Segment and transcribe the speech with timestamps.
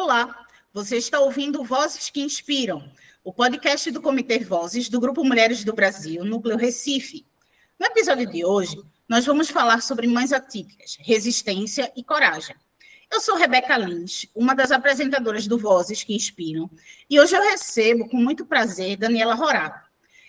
[0.00, 2.88] Olá, você está ouvindo Vozes que Inspiram,
[3.24, 7.26] o podcast do Comitê Vozes do Grupo Mulheres do Brasil, Núcleo Recife.
[7.76, 12.54] No episódio de hoje, nós vamos falar sobre mães atípicas, resistência e coragem.
[13.10, 16.70] Eu sou Rebeca Lins, uma das apresentadoras do Vozes que Inspiram,
[17.10, 19.84] e hoje eu recebo com muito prazer Daniela Rorato.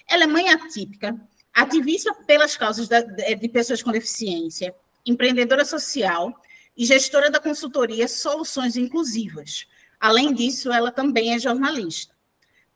[0.10, 1.16] Ela é mãe atípica,
[1.54, 4.74] ativista pelas causas de pessoas com deficiência,
[5.06, 6.34] empreendedora social
[6.80, 9.68] e gestora da consultoria Soluções Inclusivas.
[10.00, 12.16] Além disso, ela também é jornalista.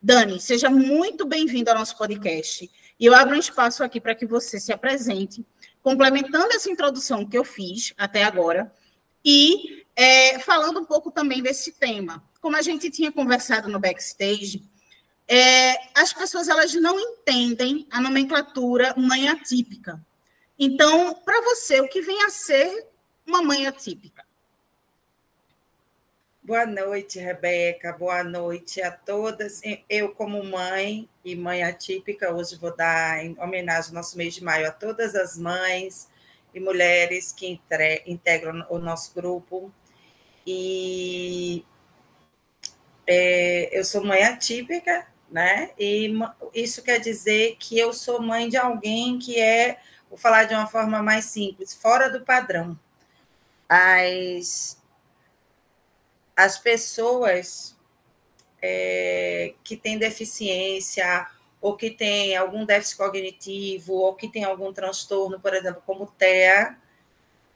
[0.01, 2.69] Dani, seja muito bem-vinda ao nosso podcast.
[2.99, 5.45] E eu abro um espaço aqui para que você se apresente,
[5.81, 8.69] complementando essa introdução que eu fiz até agora,
[9.23, 12.21] e é, falando um pouco também desse tema.
[12.41, 14.61] Como a gente tinha conversado no backstage,
[15.29, 20.05] é, as pessoas elas não entendem a nomenclatura mãe atípica.
[20.59, 22.91] Então, para você, o que vem a ser
[23.25, 24.25] uma mãe atípica.
[26.41, 27.93] Boa noite, Rebeca.
[27.93, 29.61] Boa noite a todas.
[29.89, 34.43] Eu, como mãe e mãe atípica, hoje vou dar em homenagem ao nosso mês de
[34.43, 36.09] maio a todas as mães
[36.53, 37.59] e mulheres que
[38.05, 39.71] integram o nosso grupo.
[40.45, 41.65] E
[43.07, 45.71] é, eu sou mãe atípica, né?
[45.79, 46.11] E
[46.53, 49.79] isso quer dizer que eu sou mãe de alguém que é,
[50.09, 52.77] vou falar de uma forma mais simples, fora do padrão
[53.67, 54.81] as,
[56.35, 57.75] as pessoas
[58.61, 61.27] é, que têm deficiência
[61.61, 66.77] ou que têm algum déficit cognitivo ou que têm algum transtorno, por exemplo, como TEA,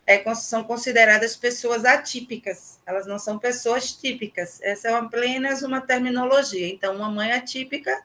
[0.06, 4.62] é, são consideradas pessoas atípicas, elas não são pessoas típicas.
[4.62, 6.68] Essa é apenas uma terminologia.
[6.68, 8.02] Então, uma mãe atípica,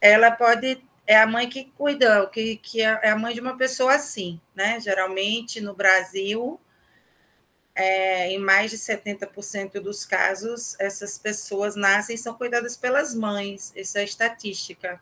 [0.00, 3.56] ela pode é a mãe que cuida, que, que é, é a mãe de uma
[3.56, 4.78] pessoa assim, né?
[4.78, 6.58] Geralmente no Brasil
[7.80, 13.72] é, em mais de 70% dos casos, essas pessoas nascem e são cuidadas pelas mães,
[13.74, 15.00] essa é estatística.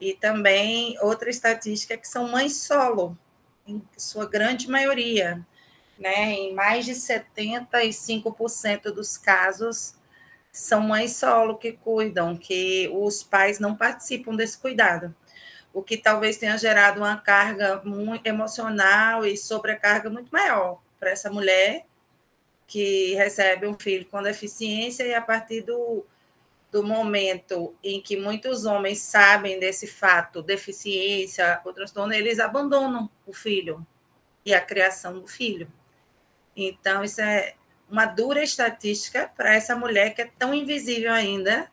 [0.00, 3.18] E também outra estatística é que são mães solo,
[3.66, 5.44] em sua grande maioria,
[5.98, 6.34] né?
[6.34, 9.96] Em mais de 75% dos casos,
[10.52, 15.12] são mães solo que cuidam, que os pais não participam desse cuidado.
[15.72, 21.28] O que talvez tenha gerado uma carga muito emocional e sobrecarga muito maior para essa
[21.28, 21.87] mulher
[22.68, 26.04] que recebe um filho com deficiência e a partir do,
[26.70, 33.32] do momento em que muitos homens sabem desse fato, deficiência, o transtorno, eles abandonam o
[33.32, 33.84] filho
[34.44, 35.66] e a criação do filho.
[36.54, 37.54] Então, isso é
[37.88, 41.72] uma dura estatística para essa mulher que é tão invisível ainda,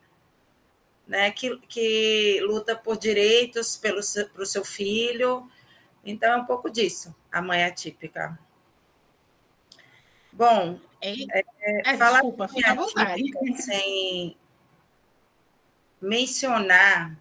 [1.05, 3.99] né, que, que luta por direitos pelo,
[4.33, 5.45] para o seu filho.
[6.05, 8.39] Então, é um pouco disso, a mãe atípica.
[10.35, 11.15] Bom, é,
[11.61, 13.23] é, falar desculpa, fica à vontade.
[13.61, 14.35] sem
[16.01, 17.15] mencionar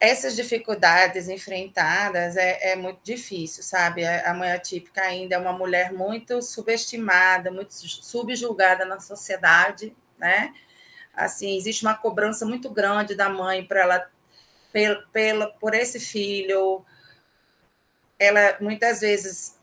[0.00, 4.06] essas dificuldades enfrentadas é, é, muito difícil, sabe?
[4.06, 10.54] A mãe atípica ainda é uma mulher muito subestimada, muito subjulgada na sociedade, né?
[11.12, 14.10] Assim, existe uma cobrança muito grande da mãe para ela
[14.72, 16.82] pela, pela, por esse filho.
[18.18, 19.57] Ela muitas vezes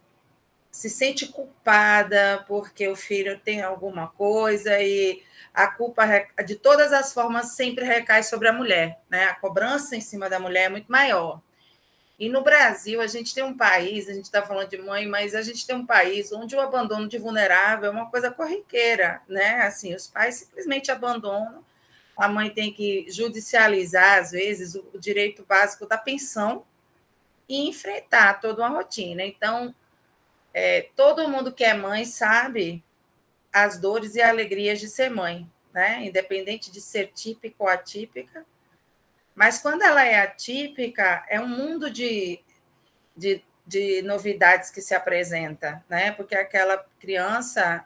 [0.76, 6.06] se sente culpada porque o filho tem alguma coisa e a culpa
[6.46, 9.24] de todas as formas sempre recai sobre a mulher, né?
[9.24, 11.40] A cobrança em cima da mulher é muito maior.
[12.20, 15.34] E no Brasil, a gente tem um país, a gente está falando de mãe, mas
[15.34, 19.62] a gente tem um país onde o abandono de vulnerável é uma coisa corriqueira, né?
[19.62, 21.64] Assim, os pais simplesmente abandonam,
[22.18, 26.66] a mãe tem que judicializar, às vezes, o direito básico da pensão
[27.48, 29.24] e enfrentar toda uma rotina.
[29.24, 29.74] Então,
[30.58, 32.82] é, todo mundo que é mãe sabe
[33.52, 36.06] as dores e alegrias de ser mãe, né?
[36.06, 38.46] Independente de ser típica ou atípica.
[39.36, 42.40] Mas quando ela é atípica, é um mundo de,
[43.18, 46.12] de, de novidades que se apresenta, né?
[46.12, 47.84] Porque aquela criança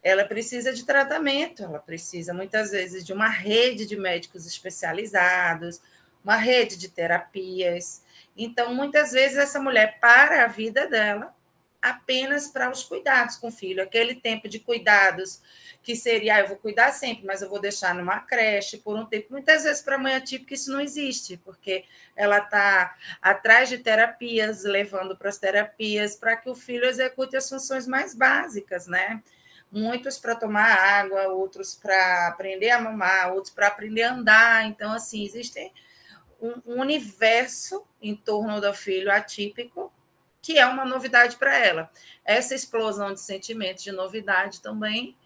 [0.00, 5.82] ela precisa de tratamento, ela precisa muitas vezes de uma rede de médicos especializados,
[6.22, 8.04] uma rede de terapias.
[8.36, 11.34] Então, muitas vezes essa mulher para a vida dela
[11.84, 15.42] apenas para os cuidados com o filho, aquele tempo de cuidados
[15.82, 19.04] que seria, ah, eu vou cuidar sempre, mas eu vou deixar numa creche por um
[19.04, 19.26] tempo.
[19.30, 21.84] Muitas vezes para a mãe atípica isso não existe, porque
[22.16, 27.50] ela está atrás de terapias, levando para as terapias, para que o filho execute as
[27.50, 29.22] funções mais básicas, né?
[29.70, 34.64] Muitos para tomar água, outros para aprender a mamar, outros para aprender a andar.
[34.64, 35.70] Então, assim, existe
[36.40, 39.92] um universo em torno do filho atípico
[40.44, 41.90] que é uma novidade para ela.
[42.22, 45.16] Essa explosão de sentimentos de novidade também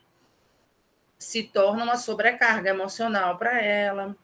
[1.19, 4.17] se torna uma sobrecarga emocional para ela,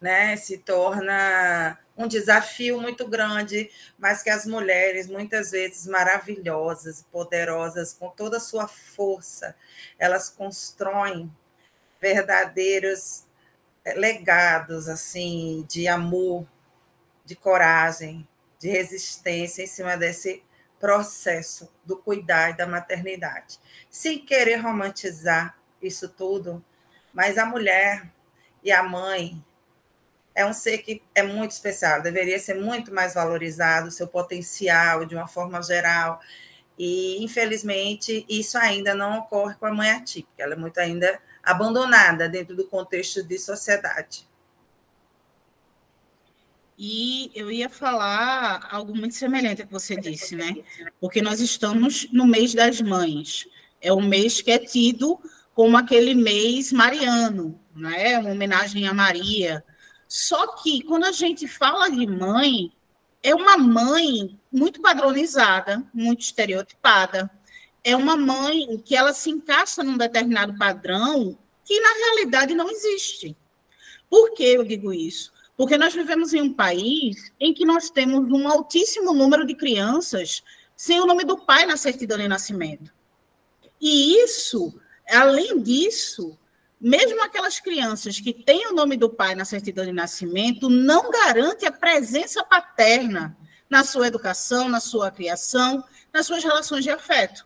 [0.00, 0.36] né?
[0.36, 3.68] Se torna um desafio muito grande,
[3.98, 9.56] mas que as mulheres, muitas vezes maravilhosas, poderosas, com toda a sua força,
[9.98, 11.28] elas constroem
[12.00, 13.24] verdadeiros
[13.84, 16.46] eh, legados assim de amor,
[17.24, 18.24] de coragem,
[18.58, 20.42] de resistência em cima desse
[20.80, 23.58] processo do cuidar e da maternidade,
[23.90, 26.64] sem querer romantizar isso tudo,
[27.12, 28.12] mas a mulher
[28.62, 29.42] e a mãe
[30.34, 35.16] é um ser que é muito especial, deveria ser muito mais valorizado, seu potencial de
[35.16, 36.20] uma forma geral.
[36.78, 42.28] E, infelizmente, isso ainda não ocorre com a mãe atípica, ela é muito ainda abandonada
[42.28, 44.27] dentro do contexto de sociedade.
[46.80, 50.58] E eu ia falar algo muito semelhante ao que você disse, né?
[51.00, 53.48] Porque nós estamos no mês das mães.
[53.80, 55.18] É um mês que é tido
[55.54, 58.16] como aquele mês mariano, né?
[58.20, 59.64] Uma homenagem a Maria.
[60.06, 62.72] Só que quando a gente fala de mãe,
[63.24, 67.28] é uma mãe muito padronizada, muito estereotipada.
[67.82, 73.36] É uma mãe que ela se encaixa num determinado padrão que na realidade não existe.
[74.08, 75.32] Por que eu digo isso?
[75.58, 80.40] Porque nós vivemos em um país em que nós temos um altíssimo número de crianças
[80.76, 82.94] sem o nome do pai na certidão de nascimento.
[83.80, 86.38] E isso, além disso,
[86.80, 91.66] mesmo aquelas crianças que têm o nome do pai na certidão de nascimento, não garante
[91.66, 93.36] a presença paterna
[93.68, 95.82] na sua educação, na sua criação,
[96.12, 97.44] nas suas relações de afeto.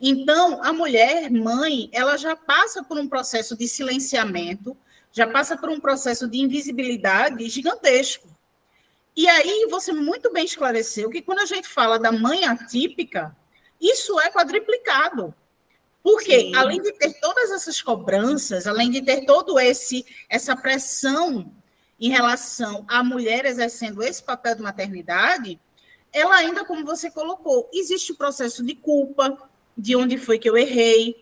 [0.00, 4.74] Então, a mulher, mãe, ela já passa por um processo de silenciamento,
[5.18, 8.28] já passa por um processo de invisibilidade gigantesco.
[9.16, 13.36] E aí você muito bem esclareceu que quando a gente fala da mãe atípica,
[13.80, 15.34] isso é quadriplicado.
[16.04, 16.54] Porque Sim.
[16.54, 21.52] além de ter todas essas cobranças, além de ter todo esse essa pressão
[21.98, 25.60] em relação à mulher exercendo esse papel de maternidade,
[26.12, 29.36] ela ainda, como você colocou, existe o processo de culpa,
[29.76, 31.20] de onde foi que eu errei.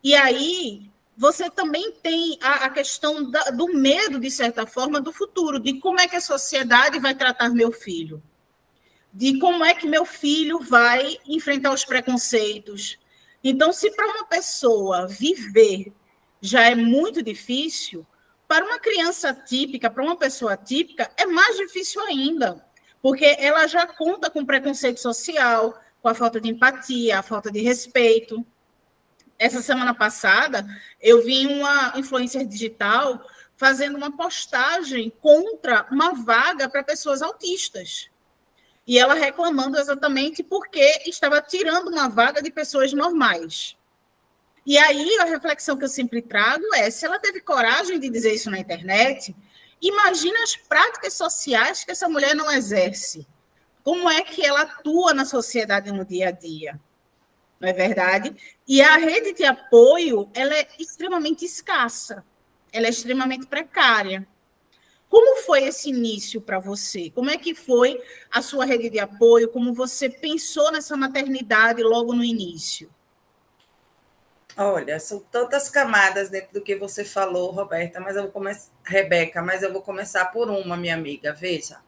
[0.00, 0.91] E aí
[1.22, 5.74] você também tem a, a questão da, do medo, de certa forma, do futuro, de
[5.74, 8.20] como é que a sociedade vai tratar meu filho,
[9.12, 12.98] de como é que meu filho vai enfrentar os preconceitos.
[13.44, 15.92] Então, se para uma pessoa viver
[16.40, 18.04] já é muito difícil,
[18.48, 22.66] para uma criança típica, para uma pessoa típica, é mais difícil ainda,
[23.00, 27.60] porque ela já conta com preconceito social, com a falta de empatia, a falta de
[27.60, 28.44] respeito
[29.42, 30.64] essa semana passada,
[31.00, 33.20] eu vi uma influencer digital
[33.56, 38.08] fazendo uma postagem contra uma vaga para pessoas autistas.
[38.86, 43.76] E ela reclamando exatamente porque estava tirando uma vaga de pessoas normais.
[44.64, 48.34] E aí a reflexão que eu sempre trago é: se ela teve coragem de dizer
[48.34, 49.34] isso na internet,
[49.80, 53.26] imagina as práticas sociais que essa mulher não exerce.
[53.82, 56.80] Como é que ela atua na sociedade no dia a dia?
[57.62, 58.34] Não é verdade?
[58.66, 62.24] E a rede de apoio ela é extremamente escassa,
[62.72, 64.26] ela é extremamente precária.
[65.08, 67.10] Como foi esse início para você?
[67.10, 68.02] Como é que foi
[68.32, 69.48] a sua rede de apoio?
[69.48, 72.90] Como você pensou nessa maternidade logo no início?
[74.56, 79.40] Olha, são tantas camadas dentro do que você falou, Roberta, mas eu vou começar, Rebeca,
[79.40, 81.32] mas eu vou começar por uma, minha amiga.
[81.32, 81.78] Veja,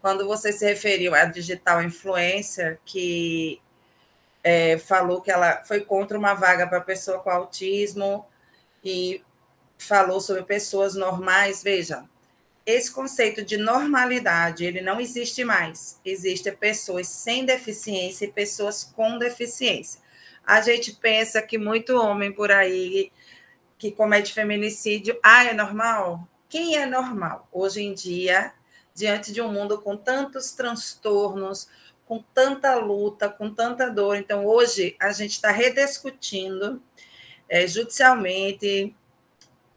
[0.00, 3.61] quando você se referiu à digital influencer, que
[4.42, 8.26] é, falou que ela foi contra uma vaga para pessoa com autismo
[8.84, 9.22] e
[9.78, 11.62] falou sobre pessoas normais.
[11.62, 12.04] Veja,
[12.64, 16.00] esse conceito de normalidade ele não existe mais.
[16.04, 20.00] Existem pessoas sem deficiência e pessoas com deficiência.
[20.44, 23.12] A gente pensa que muito homem por aí
[23.78, 26.28] que comete feminicídio, ah, é normal?
[26.48, 27.48] Quem é normal?
[27.50, 28.52] Hoje em dia,
[28.94, 31.68] diante de um mundo com tantos transtornos,
[32.12, 34.16] com tanta luta, com tanta dor.
[34.16, 36.82] Então, hoje, a gente está rediscutindo
[37.48, 38.94] é, judicialmente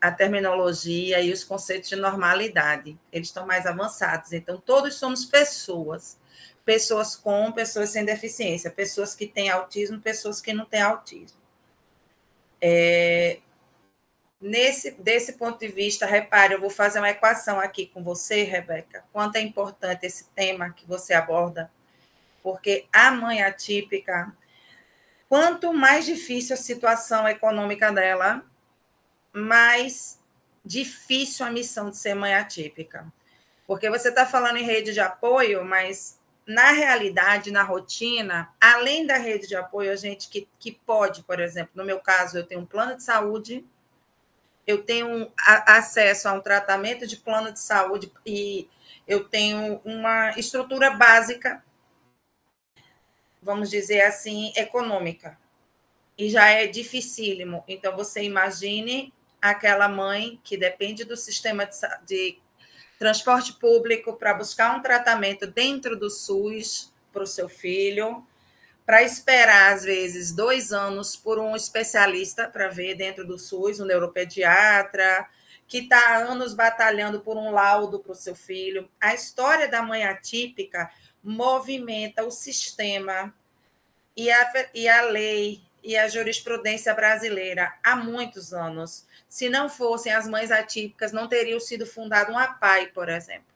[0.01, 2.99] a terminologia e os conceitos de normalidade.
[3.09, 4.33] Eles estão mais avançados.
[4.33, 6.17] Então, todos somos pessoas.
[6.65, 11.39] Pessoas com, pessoas sem deficiência, pessoas que têm autismo, pessoas que não têm autismo.
[12.59, 13.39] É,
[14.41, 19.05] nesse desse ponto de vista, repare, eu vou fazer uma equação aqui com você, Rebeca.
[19.13, 21.71] Quanto é importante esse tema que você aborda
[22.45, 24.31] porque a mãe atípica,
[25.27, 28.45] quanto mais difícil a situação econômica dela,
[29.33, 30.21] mais
[30.63, 33.11] difícil a missão de ser mãe atípica.
[33.65, 39.17] Porque você está falando em rede de apoio, mas na realidade, na rotina, além da
[39.17, 42.61] rede de apoio, a gente que, que pode, por exemplo, no meu caso, eu tenho
[42.61, 43.65] um plano de saúde,
[44.67, 48.69] eu tenho acesso a um tratamento de plano de saúde e
[49.07, 51.64] eu tenho uma estrutura básica,
[53.45, 55.37] vamos dizer assim, econômica.
[56.17, 57.63] E já é dificílimo.
[57.67, 62.37] Então, você imagine aquela mãe que depende do sistema de, de
[62.97, 68.25] transporte público para buscar um tratamento dentro do SUS para o seu filho,
[68.83, 73.85] para esperar, às vezes, dois anos por um especialista para ver dentro do SUS, um
[73.85, 75.27] neuropediatra,
[75.67, 78.89] que está há anos batalhando por um laudo para o seu filho.
[78.99, 80.89] A história da mãe atípica
[81.25, 83.33] movimenta o sistema
[84.15, 89.05] e a, e a lei e a jurisprudência brasileira há muitos anos.
[89.27, 93.53] Se não fossem as mães atípicas, não teria sido fundado um APAI, por exemplo.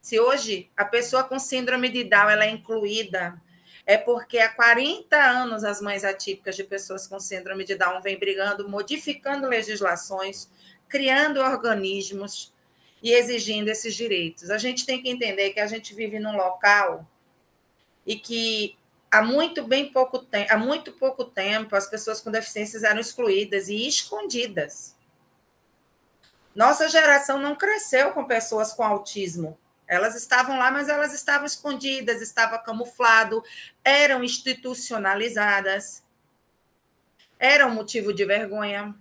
[0.00, 3.40] Se hoje a pessoa com síndrome de Down ela é incluída,
[3.84, 8.18] é porque há 40 anos as mães atípicas de pessoas com síndrome de Down vêm
[8.18, 10.48] brigando, modificando legislações,
[10.88, 12.52] criando organismos
[13.02, 14.50] e exigindo esses direitos.
[14.50, 17.06] A gente tem que entender que a gente vive num local
[18.06, 18.76] e que
[19.10, 23.68] há muito bem pouco tempo, há muito pouco tempo, as pessoas com deficiências eram excluídas
[23.68, 24.96] e escondidas.
[26.54, 29.58] Nossa geração não cresceu com pessoas com autismo.
[29.86, 33.42] Elas estavam lá, mas elas estavam escondidas, estava camuflado,
[33.84, 36.04] eram institucionalizadas,
[37.38, 38.94] eram motivo de vergonha.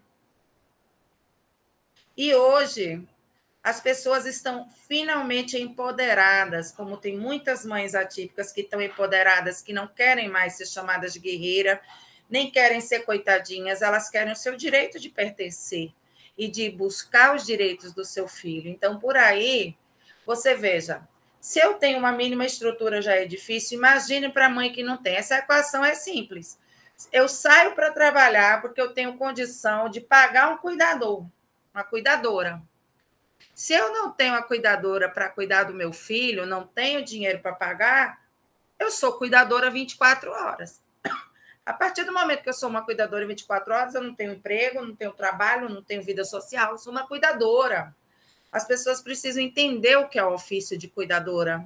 [2.17, 3.07] E hoje
[3.63, 9.87] as pessoas estão finalmente empoderadas, como tem muitas mães atípicas que estão empoderadas, que não
[9.87, 11.81] querem mais ser chamadas de guerreira,
[12.29, 15.91] nem querem ser coitadinhas, elas querem o seu direito de pertencer
[16.37, 18.69] e de buscar os direitos do seu filho.
[18.69, 19.75] Então, por aí,
[20.25, 21.05] você veja,
[21.41, 24.95] se eu tenho uma mínima estrutura já é difícil, imagine para a mãe que não
[24.95, 25.15] tem.
[25.15, 26.57] Essa equação é simples.
[27.11, 31.25] Eu saio para trabalhar porque eu tenho condição de pagar um cuidador,
[31.73, 32.61] uma cuidadora.
[33.53, 37.53] Se eu não tenho a cuidadora para cuidar do meu filho, não tenho dinheiro para
[37.53, 38.21] pagar,
[38.79, 40.81] eu sou cuidadora 24 horas.
[41.65, 44.81] A partir do momento que eu sou uma cuidadora 24 horas, eu não tenho emprego,
[44.81, 47.95] não tenho trabalho, não tenho vida social, eu sou uma cuidadora.
[48.51, 51.63] As pessoas precisam entender o que é o ofício de cuidadora.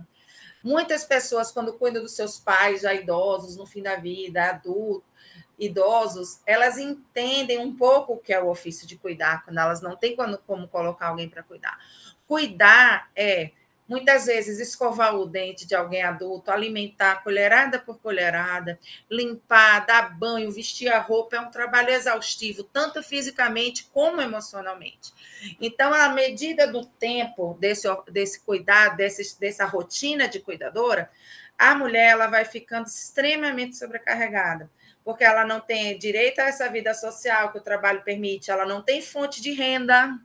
[0.63, 5.09] Muitas pessoas, quando cuidam dos seus pais já idosos, no fim da vida, adultos,
[5.57, 9.95] idosos, elas entendem um pouco o que é o ofício de cuidar, quando elas não
[9.95, 11.79] têm como, como colocar alguém para cuidar.
[12.27, 13.51] Cuidar é,
[13.87, 18.79] muitas vezes, escovar o dente de alguém adulto, alimentar colherada por colherada,
[19.09, 25.13] limpar, dar banho, vestir a roupa, é um trabalho exaustivo, tanto fisicamente como emocionalmente.
[25.61, 31.09] Então, à medida do tempo desse, desse cuidado, desse, dessa rotina de cuidadora,
[31.57, 34.69] a mulher ela vai ficando extremamente sobrecarregada
[35.03, 38.81] porque ela não tem direito a essa vida social que o trabalho permite, ela não
[38.81, 40.17] tem fonte de renda,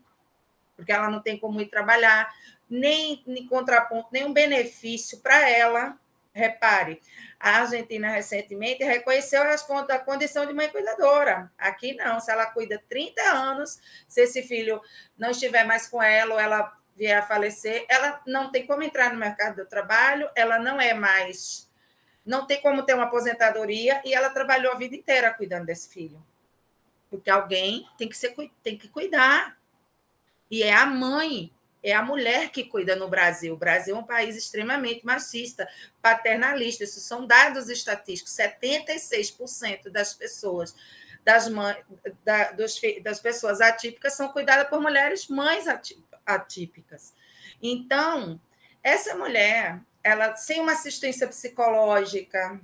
[0.76, 2.32] porque ela não tem como ir trabalhar,
[2.70, 5.98] nem em contraponto, nenhum benefício para ela.
[6.32, 7.00] Repare,
[7.40, 11.50] a Argentina recentemente reconheceu a condição de mãe cuidadora.
[11.58, 14.80] Aqui não, se ela cuida 30 anos, se esse filho
[15.16, 19.12] não estiver mais com ela ou ela vier a falecer, ela não tem como entrar
[19.12, 21.67] no mercado do trabalho, ela não é mais
[22.28, 26.22] não tem como ter uma aposentadoria e ela trabalhou a vida inteira cuidando desse filho.
[27.10, 29.58] Porque alguém tem que, ser, tem que cuidar.
[30.50, 31.50] E é a mãe,
[31.82, 33.54] é a mulher que cuida no Brasil.
[33.54, 35.66] O Brasil é um país extremamente machista,
[36.02, 36.84] paternalista.
[36.84, 38.36] Isso são dados estatísticos.
[38.36, 40.76] 76% das pessoas,
[41.24, 41.78] das, mães,
[42.22, 45.64] da, dos, das pessoas atípicas são cuidadas por mulheres mães
[46.26, 47.14] atípicas.
[47.62, 48.38] Então,
[48.82, 52.60] essa mulher, ela sem uma assistência psicológica,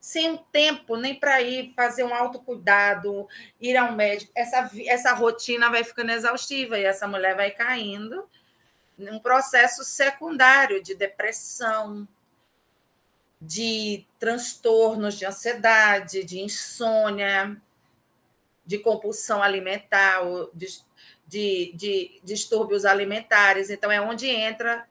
[0.00, 3.28] sem um tempo nem para ir fazer um autocuidado,
[3.60, 8.28] ir ao médico, essa, essa rotina vai ficando exaustiva e essa mulher vai caindo
[8.96, 12.06] num processo secundário de depressão,
[13.40, 17.60] de transtornos de ansiedade, de insônia,
[18.64, 20.20] de compulsão alimentar,
[20.54, 20.68] de,
[21.26, 23.70] de, de distúrbios alimentares.
[23.70, 24.88] Então, é onde entra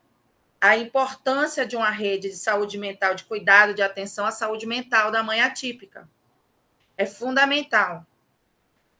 [0.59, 5.11] a importância de uma rede de saúde mental, de cuidado, de atenção à saúde mental
[5.11, 6.09] da mãe atípica.
[6.97, 8.05] É fundamental.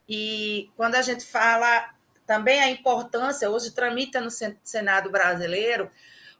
[0.08, 1.94] E quando a gente fala
[2.26, 4.30] também a importância, hoje tramita no
[4.64, 5.90] Senado brasileiro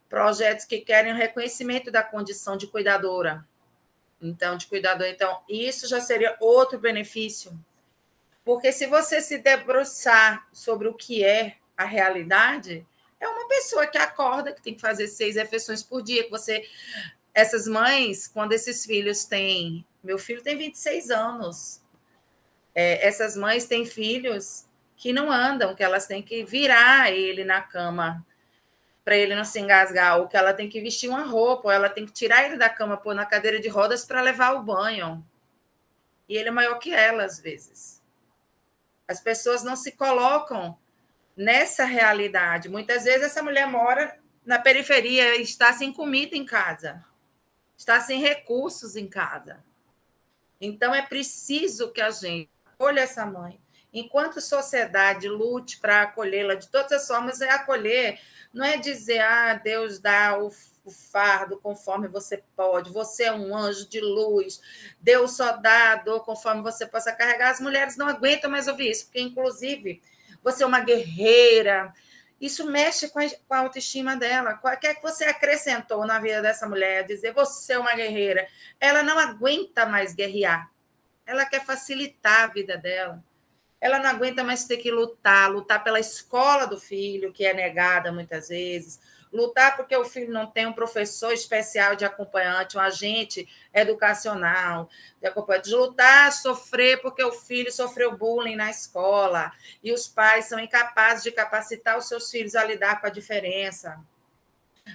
[0.10, 3.46] projetos que querem o reconhecimento da condição de cuidadora.
[4.22, 5.08] Então, de cuidador.
[5.08, 7.58] Então, isso já seria outro benefício.
[8.44, 12.86] Porque se você se debruçar sobre o que é a realidade,
[13.20, 16.68] é uma pessoa que acorda, que tem que fazer seis refeições por dia, que você
[17.34, 19.86] essas mães, quando esses filhos têm.
[20.02, 21.82] Meu filho tem 26 anos.
[22.74, 27.62] É, essas mães têm filhos que não andam, que elas têm que virar ele na
[27.62, 28.26] cama
[29.04, 31.88] para ele não se engasgar, ou que ela tem que vestir uma roupa, ou ela
[31.88, 35.24] tem que tirar ele da cama, pôr na cadeira de rodas para levar ao banho.
[36.28, 38.02] E ele é maior que ela, às vezes.
[39.08, 40.76] As pessoas não se colocam
[41.36, 42.70] nessa realidade.
[42.70, 47.04] Muitas vezes essa mulher mora na periferia, está sem comida em casa,
[47.76, 49.64] está sem recursos em casa.
[50.62, 52.50] Então é preciso que a gente
[52.80, 53.60] olhe essa mãe.
[53.92, 58.20] Enquanto sociedade lute para acolhê-la de todas as formas, é acolher,
[58.54, 60.52] não é dizer, ah, Deus dá o
[60.92, 64.62] fardo conforme você pode, você é um anjo de luz,
[65.00, 67.52] Deus só dá a dor conforme você possa carregar.
[67.52, 70.02] As mulheres não aguentam mais ouvir isso, porque, inclusive,
[70.46, 71.92] você é uma guerreira.
[72.40, 74.60] Isso mexe com a, autoestima dela.
[74.64, 77.04] O que é que você acrescentou na vida dessa mulher?
[77.04, 78.48] Dizer você é uma guerreira.
[78.80, 80.72] Ela não aguenta mais guerrear.
[81.26, 83.24] Ela quer facilitar a vida dela.
[83.82, 88.12] Ela não aguenta mais ter que lutar, lutar pela escola do filho, que é negada
[88.12, 89.00] muitas vezes,
[89.36, 94.90] lutar porque o filho não tem um professor especial de acompanhante, um agente educacional
[95.20, 99.52] de acompanhante, lutar, sofrer porque o filho sofreu bullying na escola
[99.84, 104.00] e os pais são incapazes de capacitar os seus filhos a lidar com a diferença.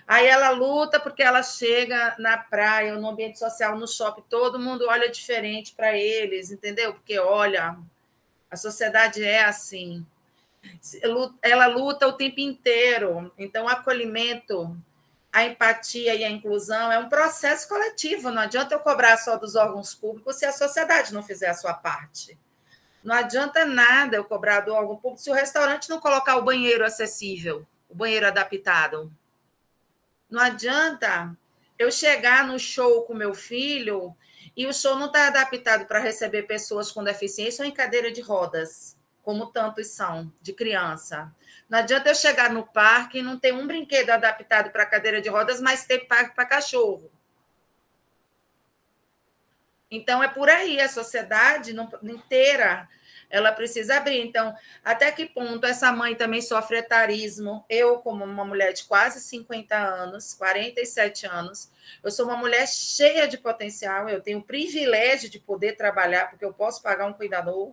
[0.06, 4.86] Aí ela luta porque ela chega na praia, no ambiente social, no shopping, todo mundo
[4.88, 6.94] olha diferente para eles, entendeu?
[6.94, 7.76] Porque olha,
[8.50, 10.06] a sociedade é assim
[11.42, 13.32] ela luta o tempo inteiro.
[13.38, 14.76] Então, o acolhimento,
[15.32, 18.30] a empatia e a inclusão é um processo coletivo.
[18.30, 21.74] Não adianta eu cobrar só dos órgãos públicos se a sociedade não fizer a sua
[21.74, 22.38] parte.
[23.02, 26.84] Não adianta nada eu cobrar do órgão público se o restaurante não colocar o banheiro
[26.84, 29.10] acessível, o banheiro adaptado.
[30.28, 31.34] Não adianta
[31.78, 34.14] eu chegar no show com meu filho
[34.54, 38.20] e o show não está adaptado para receber pessoas com deficiência ou em cadeira de
[38.20, 38.99] rodas
[39.30, 41.32] como tantos são, de criança.
[41.68, 45.28] Não adianta eu chegar no parque e não ter um brinquedo adaptado para cadeira de
[45.28, 47.08] rodas, mas ter parque para cachorro.
[49.88, 52.88] Então, é por aí, a sociedade inteira
[53.30, 54.20] ela precisa abrir.
[54.20, 54.52] Então,
[54.84, 57.64] até que ponto essa mãe também sofre etarismo?
[57.70, 61.70] Eu, como uma mulher de quase 50 anos, 47 anos,
[62.02, 66.44] eu sou uma mulher cheia de potencial, eu tenho o privilégio de poder trabalhar, porque
[66.44, 67.72] eu posso pagar um cuidador,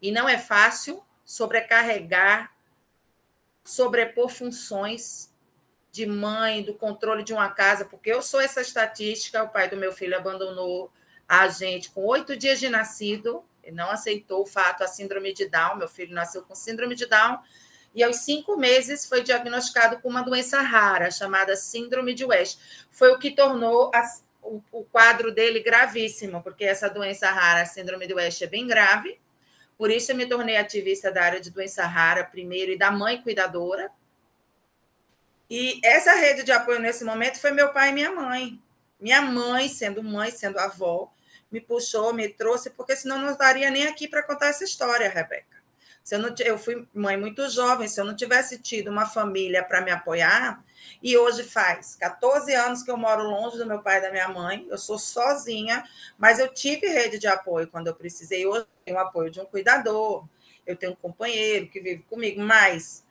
[0.00, 2.54] e não é fácil sobrecarregar,
[3.64, 5.32] sobrepor funções
[5.92, 9.42] de mãe, do controle de uma casa, porque eu sou essa estatística.
[9.42, 10.92] O pai do meu filho abandonou
[11.28, 15.48] a gente com oito dias de nascido, ele não aceitou o fato, a síndrome de
[15.48, 15.76] Down.
[15.76, 17.38] Meu filho nasceu com síndrome de Down,
[17.94, 22.60] e aos cinco meses foi diagnosticado com uma doença rara, chamada Síndrome de West.
[22.90, 24.02] Foi o que tornou a,
[24.42, 28.66] o, o, quadro dele gravíssimo, porque essa doença rara, a Síndrome de West, é bem
[28.66, 29.18] grave
[29.80, 33.22] por isso, eu me tornei ativista da área de doença rara primeiro e da mãe
[33.22, 33.90] cuidadora.
[35.48, 38.60] E essa rede de apoio nesse momento foi meu pai e minha mãe.
[39.00, 41.10] Minha mãe, sendo mãe, sendo avó,
[41.50, 45.62] me puxou, me trouxe, porque senão não estaria nem aqui para contar essa história, Rebeca.
[46.04, 49.64] Se eu, não, eu fui mãe muito jovem, se eu não tivesse tido uma família
[49.64, 50.62] para me apoiar,
[51.02, 54.28] e hoje faz 14 anos que eu moro longe do meu pai e da minha
[54.28, 55.84] mãe, eu sou sozinha,
[56.18, 58.46] mas eu tive rede de apoio quando eu precisei.
[58.46, 60.26] Hoje eu tenho o apoio de um cuidador,
[60.66, 63.04] eu tenho um companheiro que vive comigo, mas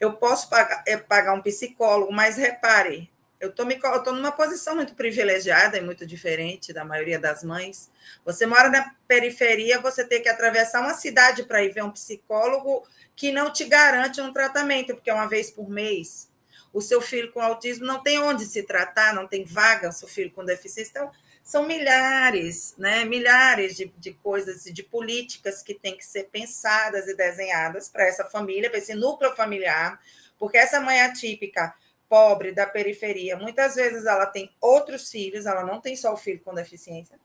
[0.00, 5.78] eu posso pagar, é, pagar um psicólogo, mas repare, eu estou numa posição muito privilegiada
[5.78, 7.90] e muito diferente da maioria das mães.
[8.24, 12.84] Você mora na periferia, você tem que atravessar uma cidade para ir ver um psicólogo
[13.14, 16.27] que não te garante um tratamento, porque é uma vez por mês.
[16.72, 20.08] O seu filho com autismo não tem onde se tratar, não tem vaga, o seu
[20.08, 20.90] filho com deficiência.
[20.90, 21.10] Então,
[21.42, 23.06] são milhares, né?
[23.06, 28.04] milhares de, de coisas e de políticas que têm que ser pensadas e desenhadas para
[28.06, 29.98] essa família, para esse núcleo familiar,
[30.38, 31.74] porque essa mãe atípica
[32.06, 36.40] pobre da periferia, muitas vezes ela tem outros filhos, ela não tem só o filho
[36.40, 37.18] com deficiência.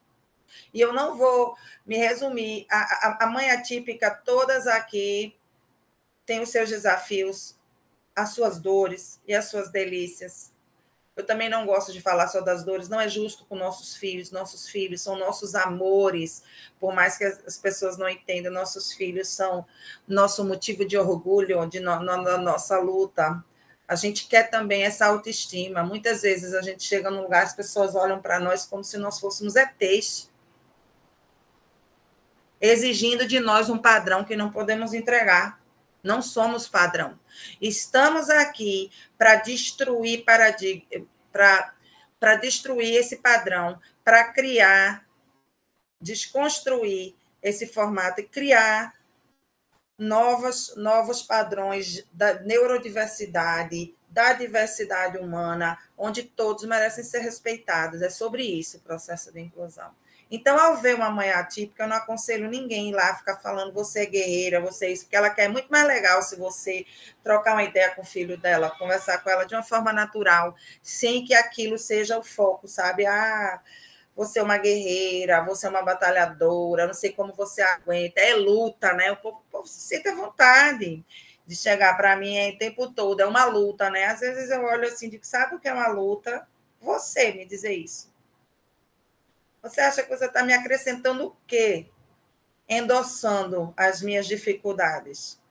[0.73, 2.65] E eu não vou me resumir.
[2.69, 5.35] A, a, a mãe atípica, todas aqui
[6.25, 7.57] têm os seus desafios,
[8.15, 10.53] as suas dores e as suas delícias.
[11.15, 14.31] Eu também não gosto de falar só das dores, não é justo com nossos filhos.
[14.31, 16.43] Nossos filhos são nossos amores,
[16.79, 19.63] por mais que as pessoas não entendam, nossos filhos são
[20.07, 23.43] nosso motivo de orgulho, de no, no, nossa luta.
[23.87, 25.83] A gente quer também essa autoestima.
[25.83, 29.19] Muitas vezes a gente chega num lugar, as pessoas olham para nós como se nós
[29.19, 30.31] fôssemos ETs,
[32.59, 35.62] exigindo de nós um padrão que não podemos entregar.
[36.03, 37.17] Não somos padrão.
[37.61, 40.53] Estamos aqui para destruir para
[42.19, 45.05] para destruir esse padrão, para criar,
[45.99, 48.93] desconstruir esse formato e criar
[49.97, 58.01] novos, novos padrões da neurodiversidade, da diversidade humana, onde todos merecem ser respeitados.
[58.01, 59.91] É sobre isso o processo de inclusão.
[60.35, 63.99] Então, ao ver uma mãe atípica, eu não aconselho ninguém ir lá ficar falando você
[64.01, 66.87] é guerreira, você é isso, porque ela quer muito mais legal se você
[67.23, 71.23] trocar uma ideia com o filho dela, conversar com ela de uma forma natural, sem
[71.23, 73.05] que aquilo seja o foco, sabe?
[73.05, 73.61] Ah,
[74.15, 78.91] você é uma guerreira, você é uma batalhadora, não sei como você aguenta, é luta,
[78.93, 79.11] né?
[79.11, 81.05] O povo, o povo se sente à vontade
[81.45, 84.05] de chegar para mim é o tempo todo, é uma luta, né?
[84.05, 86.47] Às vezes eu olho assim, digo, sabe o que é uma luta?
[86.81, 88.12] Você me dizer isso.
[89.63, 91.89] Você acha que você está me acrescentando o quê?
[92.67, 95.41] Endossando as minhas dificuldades.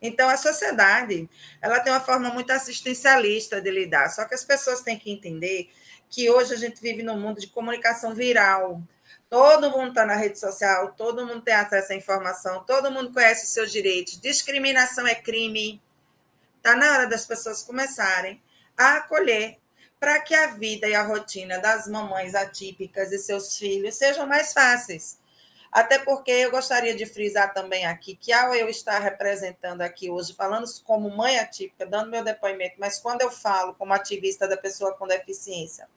[0.00, 1.28] Então, a sociedade
[1.60, 5.68] ela tem uma forma muito assistencialista de lidar, só que as pessoas têm que entender
[6.08, 8.80] que hoje a gente vive num mundo de comunicação viral.
[9.28, 13.46] Todo mundo está na rede social, todo mundo tem acesso à informação, todo mundo conhece
[13.46, 14.20] os seus direitos.
[14.20, 15.82] Discriminação é crime.
[16.58, 18.40] Está na hora das pessoas começarem
[18.78, 19.58] a acolher
[19.98, 24.52] para que a vida e a rotina das mamães atípicas e seus filhos sejam mais
[24.52, 25.18] fáceis.
[25.72, 30.34] Até porque eu gostaria de frisar também aqui que, ao eu estar representando aqui hoje,
[30.34, 34.94] falando como mãe atípica, dando meu depoimento, mas quando eu falo como ativista da pessoa
[34.94, 35.88] com deficiência,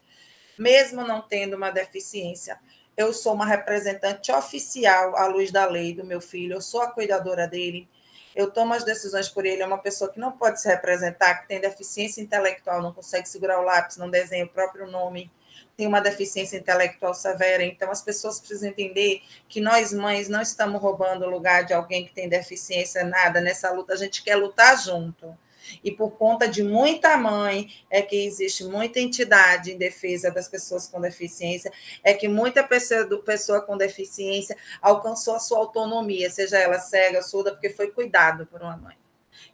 [0.58, 2.60] mesmo não tendo uma deficiência,
[2.98, 6.92] eu sou uma representante oficial à luz da lei do meu filho, eu sou a
[6.92, 7.88] cuidadora dele,
[8.36, 11.48] eu tomo as decisões por ele, é uma pessoa que não pode se representar, que
[11.48, 15.32] tem deficiência intelectual, não consegue segurar o lápis, não desenha o próprio nome,
[15.76, 17.64] tem uma deficiência intelectual severa.
[17.64, 22.06] Então, as pessoas precisam entender que nós, mães, não estamos roubando o lugar de alguém
[22.06, 23.40] que tem deficiência, nada.
[23.40, 25.38] Nessa luta, a gente quer lutar junto.
[25.84, 30.88] E por conta de muita mãe, é que existe muita entidade em defesa das pessoas
[30.88, 31.72] com deficiência,
[32.04, 37.52] é que muita pessoa, pessoa com deficiência alcançou a sua autonomia, seja ela cega, surda,
[37.52, 38.98] porque foi cuidado por uma mãe.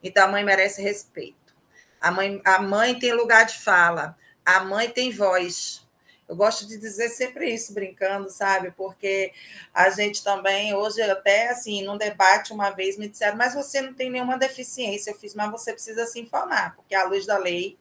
[0.03, 1.55] Então a mãe merece respeito.
[1.99, 5.84] A mãe, a mãe tem lugar de fala, a mãe tem voz.
[6.27, 8.71] Eu gosto de dizer sempre isso, brincando, sabe?
[8.71, 9.31] Porque
[9.73, 13.93] a gente também, hoje, até assim, num debate uma vez, me disseram, mas você não
[13.93, 15.11] tem nenhuma deficiência.
[15.11, 17.77] Eu fiz, mas você precisa se informar, porque à luz da lei,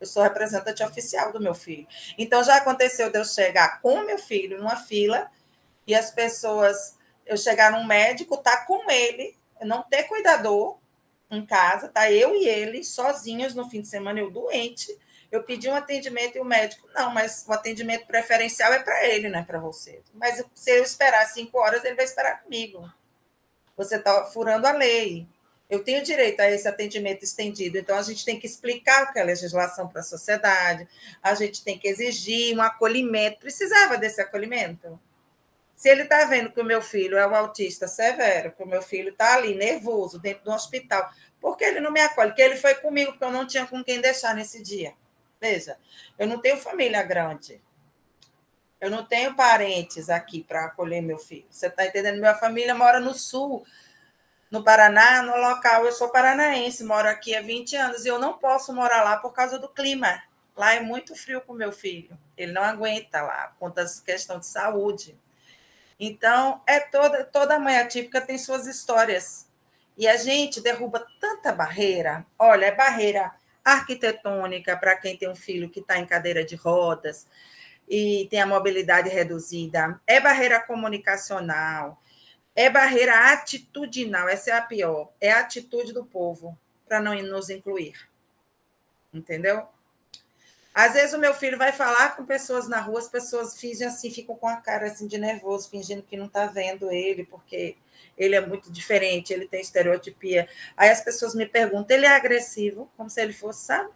[0.00, 1.86] eu sou representante oficial do meu filho.
[2.16, 5.30] Então, já aconteceu de eu chegar com meu filho numa fila
[5.86, 10.78] e as pessoas, eu chegar num médico, tá com ele, não ter cuidador
[11.30, 14.96] em casa, tá eu e ele sozinhos no fim de semana, eu doente
[15.30, 19.28] eu pedi um atendimento e o médico, não, mas o atendimento preferencial é para ele,
[19.28, 20.00] não é para você.
[20.14, 22.88] Mas se eu esperar cinco horas, ele vai esperar comigo.
[23.76, 25.26] Você está furando a lei.
[25.68, 27.76] Eu tenho direito a esse atendimento estendido.
[27.76, 30.88] Então, a gente tem que explicar o que é legislação para a sociedade,
[31.22, 33.40] a gente tem que exigir um acolhimento.
[33.40, 34.98] Precisava desse acolhimento?
[35.74, 38.80] Se ele está vendo que o meu filho é um autista severo, que o meu
[38.80, 42.30] filho está ali nervoso dentro do hospital, por que ele não me acolhe?
[42.30, 44.94] Porque ele foi comigo, porque eu não tinha com quem deixar nesse dia.
[45.40, 45.78] Veja,
[46.18, 47.60] eu não tenho família grande.
[48.80, 51.46] Eu não tenho parentes aqui para acolher meu filho.
[51.50, 52.18] Você está entendendo?
[52.18, 53.66] Minha família mora no sul,
[54.50, 55.84] no Paraná, no local.
[55.84, 59.32] Eu sou paranaense, moro aqui há 20 anos e eu não posso morar lá por
[59.32, 60.22] causa do clima.
[60.54, 62.18] Lá é muito frio com meu filho.
[62.36, 65.18] Ele não aguenta lá, por conta da questão de saúde.
[65.98, 69.48] Então, é toda, toda mãe atípica tem suas histórias.
[69.96, 72.26] E a gente derruba tanta barreira.
[72.38, 73.32] Olha, é barreira
[73.66, 77.26] arquitetônica para quem tem um filho que está em cadeira de rodas
[77.88, 82.00] e tem a mobilidade reduzida, é barreira comunicacional,
[82.54, 87.50] é barreira atitudinal, essa é a pior, é a atitude do povo para não nos
[87.50, 88.08] incluir.
[89.12, 89.68] Entendeu?
[90.76, 94.10] Às vezes o meu filho vai falar com pessoas na rua, as pessoas fingem assim,
[94.10, 97.78] ficam com a cara assim de nervoso, fingindo que não está vendo ele, porque
[98.14, 100.46] ele é muito diferente, ele tem estereotipia.
[100.76, 102.90] Aí as pessoas me perguntam, ele é agressivo?
[102.94, 103.88] Como se ele fosse, sabe?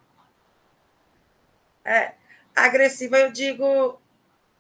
[1.85, 2.15] É,
[2.57, 4.01] agressivo, eu digo,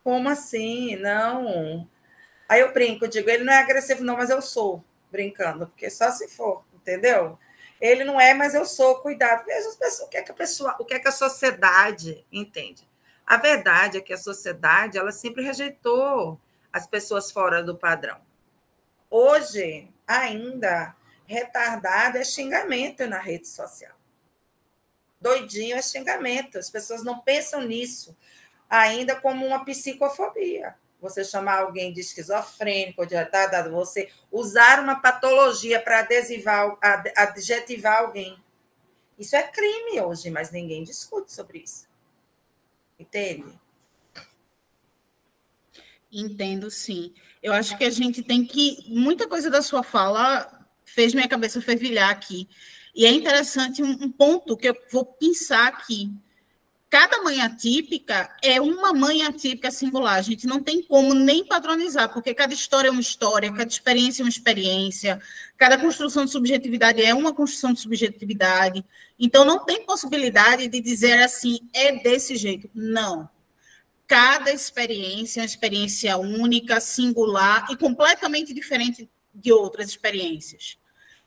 [0.05, 0.97] como assim?
[0.97, 1.89] Não.
[2.47, 6.11] Aí eu brinco, digo, ele não é agressivo, não, mas eu sou, brincando, porque só
[6.11, 7.39] se for, entendeu?
[7.81, 9.45] Ele não é, mas eu sou, cuidado.
[9.47, 12.27] Veja as pessoas, o que é que a pessoa, o que é que a sociedade
[12.31, 12.89] entende?
[13.27, 16.39] A verdade é que a sociedade ela sempre rejeitou
[16.73, 18.21] as pessoas fora do padrão.
[19.09, 20.95] Hoje, ainda,
[21.27, 23.97] retardado é xingamento na rede social.
[25.21, 26.59] Doidinho é xingamento.
[26.59, 28.17] As pessoas não pensam nisso
[28.69, 30.77] ainda como uma psicofobia.
[31.01, 36.77] Você chamar alguém de esquizofrênico, de retardado, você usar uma patologia para adesivar,
[37.17, 38.37] adjetivar alguém.
[39.19, 41.89] Isso é crime hoje, mas ninguém discute sobre isso.
[42.99, 43.59] Entende?
[46.13, 47.15] Entendo, sim.
[47.43, 48.85] Eu acho que a gente tem que.
[48.89, 52.49] Muita coisa da sua fala fez minha cabeça fervilhar aqui.
[52.95, 56.11] E é interessante um, ponto que eu vou pensar aqui.
[56.91, 60.17] Cada mãe atípica é uma mãe atípica singular.
[60.17, 64.23] A gente não tem como nem padronizar, porque cada história é uma história, cada experiência
[64.23, 65.23] é uma experiência,
[65.57, 68.85] cada construção de subjetividade é uma construção de subjetividade.
[69.19, 72.69] Então, não tem possibilidade de dizer assim, é desse jeito.
[72.75, 73.31] Não
[74.11, 80.77] cada experiência é uma experiência única, singular e completamente diferente de outras experiências.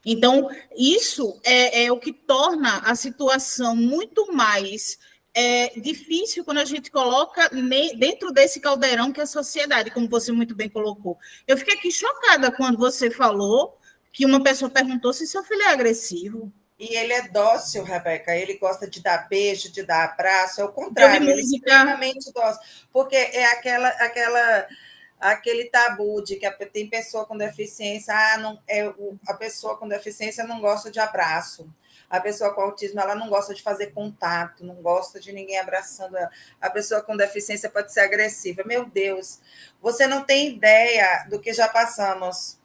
[0.04, 4.98] Então, isso é, é o que torna a situação muito mais
[5.34, 7.50] é, difícil quando a gente coloca
[7.98, 11.18] dentro desse caldeirão que é a sociedade, como você muito bem colocou.
[11.46, 13.76] Eu fiquei aqui chocada quando você falou
[14.12, 16.52] que uma pessoa perguntou se seu filho é agressivo.
[16.78, 18.36] E ele é dócil, Rebeca.
[18.36, 20.60] Ele gosta de dar beijo, de dar abraço.
[20.60, 22.60] É o contrário, ele é extremamente dócil.
[22.92, 24.66] Porque é aquela, aquela,
[25.18, 28.92] aquele tabu de que tem pessoa com deficiência, ah, não, é,
[29.26, 31.68] a pessoa com deficiência não gosta de abraço.
[32.14, 36.16] A pessoa com autismo ela não gosta de fazer contato, não gosta de ninguém abraçando
[36.16, 36.30] ela.
[36.60, 38.62] A pessoa com deficiência pode ser agressiva.
[38.64, 39.40] Meu Deus,
[39.82, 42.56] você não tem ideia do que já passamos.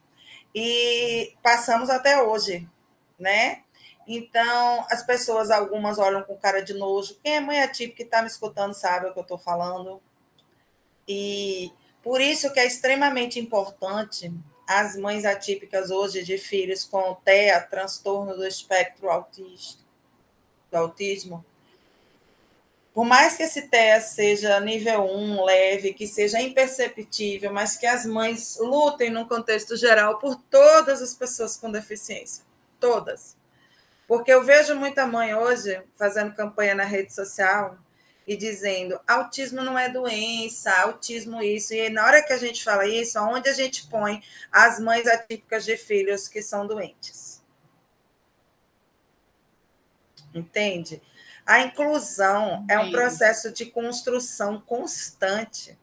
[0.54, 2.70] E passamos até hoje,
[3.18, 3.64] né?
[4.08, 7.18] Então, as pessoas, algumas olham com cara de nojo.
[7.24, 10.00] Quem é mãe atípica que está me escutando sabe o que eu estou falando.
[11.08, 14.32] E por isso que é extremamente importante
[14.70, 19.82] as mães atípicas hoje de filhos com TEA, transtorno do espectro autista,
[20.70, 21.44] do autismo.
[22.94, 28.06] Por mais que esse TEA seja nível 1, leve, que seja imperceptível, mas que as
[28.06, 32.44] mães lutem no contexto geral por todas as pessoas com deficiência.
[32.80, 33.40] Todas
[34.10, 37.78] porque eu vejo muita mãe hoje fazendo campanha na rede social
[38.30, 41.74] e dizendo autismo não é doença, autismo isso.
[41.74, 45.66] E na hora que a gente fala isso, aonde a gente põe as mães atípicas
[45.66, 47.42] de filhos que são doentes?
[50.32, 51.02] Entende?
[51.44, 55.76] A inclusão é um processo de construção constante.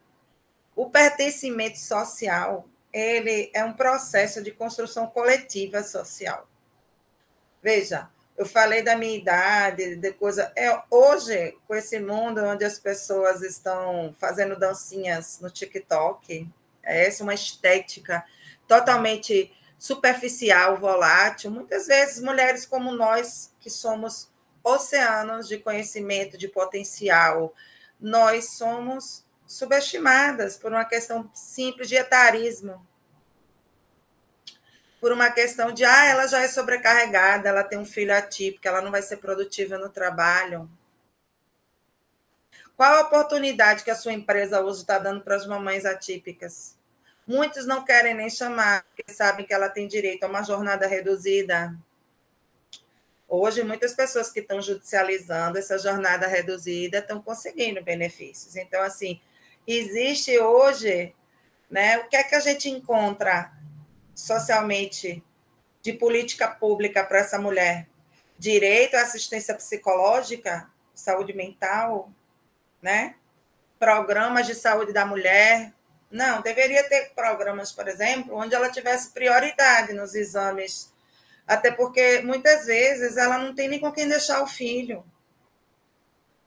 [0.73, 6.47] O pertencimento social, ele é um processo de construção coletiva social.
[7.61, 10.51] Veja, eu falei da minha idade, de coisa.
[10.55, 16.47] É, hoje, com esse mundo onde as pessoas estão fazendo dancinhas no TikTok,
[16.83, 18.23] é essa uma estética
[18.67, 21.49] totalmente superficial, volátil.
[21.49, 24.29] Muitas vezes, mulheres como nós, que somos
[24.63, 27.55] oceanos de conhecimento, de potencial,
[27.99, 32.85] nós somos subestimadas por uma questão simples de etarismo
[34.99, 38.81] por uma questão de, ah, ela já é sobrecarregada, ela tem um filho atípico, ela
[38.81, 40.69] não vai ser produtiva no trabalho.
[42.75, 46.77] Qual a oportunidade que a sua empresa hoje está dando para as mamães atípicas?
[47.25, 51.75] Muitos não querem nem chamar, porque sabem que ela tem direito a uma jornada reduzida.
[53.27, 58.55] Hoje, muitas pessoas que estão judicializando essa jornada reduzida estão conseguindo benefícios.
[58.55, 59.19] Então, assim,
[59.65, 61.13] existe hoje,
[61.69, 61.97] né?
[61.97, 63.51] O que é que a gente encontra
[64.17, 65.23] socialmente
[65.79, 67.87] de política pública para essa mulher?
[68.37, 72.11] Direito à assistência psicológica, saúde mental,
[72.81, 73.15] né?
[73.79, 75.71] Programas de saúde da mulher.
[76.09, 80.91] Não, deveria ter programas, por exemplo, onde ela tivesse prioridade nos exames.
[81.45, 85.05] Até porque muitas vezes ela não tem nem com quem deixar o filho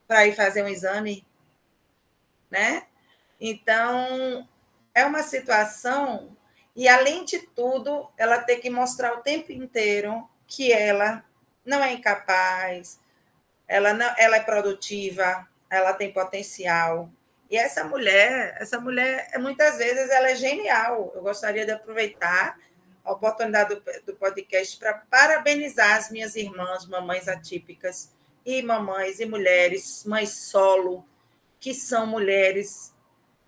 [0.09, 1.25] para ir fazer um exame,
[2.51, 2.85] né?
[3.41, 4.49] Então,
[4.93, 6.37] é uma situação
[6.75, 11.25] e, além de tudo, ela tem que mostrar o tempo inteiro que ela
[11.65, 12.99] não é incapaz,
[13.67, 17.11] ela, não, ela é produtiva, ela tem potencial.
[17.51, 21.13] E essa mulher, essa mulher, muitas vezes, ela é genial.
[21.15, 22.59] Eu gostaria de aproveitar
[23.05, 28.13] a oportunidade do, do podcast para parabenizar as minhas irmãs, mamães atípicas,
[28.45, 31.05] e mamães e mulheres, mães solo,
[31.59, 32.95] que são mulheres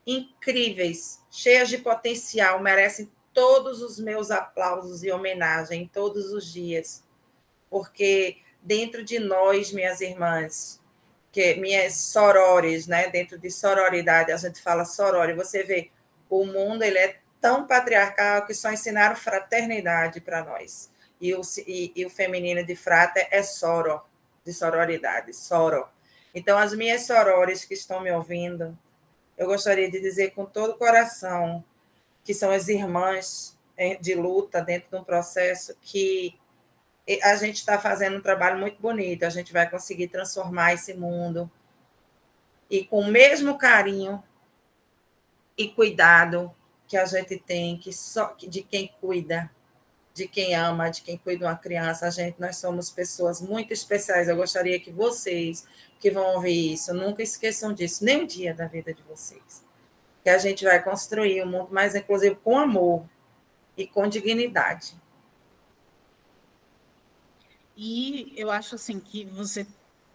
[0.07, 7.03] incríveis, cheias de potencial, merecem todos os meus aplausos e homenagem todos os dias,
[7.71, 10.81] porque dentro de nós, minhas irmãs,
[11.31, 15.91] que minhas sorores, né, dentro de sororidade, a gente fala sorore, você vê,
[16.29, 20.91] o mundo ele é tão patriarcal que só ensinaram fraternidade para nós.
[21.21, 24.01] E o, e, e o feminino de frata é soro,
[24.45, 25.87] de sororidade, soro.
[26.35, 28.77] Então, as minhas sorores que estão me ouvindo,
[29.43, 31.65] eu gostaria de dizer com todo o coração
[32.25, 33.59] que são as irmãs
[34.01, 36.39] de luta dentro de um processo que
[37.23, 41.51] a gente está fazendo um trabalho muito bonito, a gente vai conseguir transformar esse mundo.
[42.71, 44.23] e com o mesmo carinho
[45.59, 46.55] e cuidado
[46.89, 49.51] que a gente tem que só de quem cuida,
[50.15, 52.07] de quem ama, de quem cuida de uma criança.
[52.07, 54.29] A gente, nós somos pessoas muito especiais.
[54.29, 55.67] Eu gostaria que vocês
[55.99, 59.65] que vão ouvir isso nunca esqueçam disso, nem um dia da vida de vocês.
[60.23, 63.05] Que a gente vai construir um mundo mais inclusivo com amor
[63.77, 64.95] e com dignidade.
[67.77, 69.67] E eu acho assim que você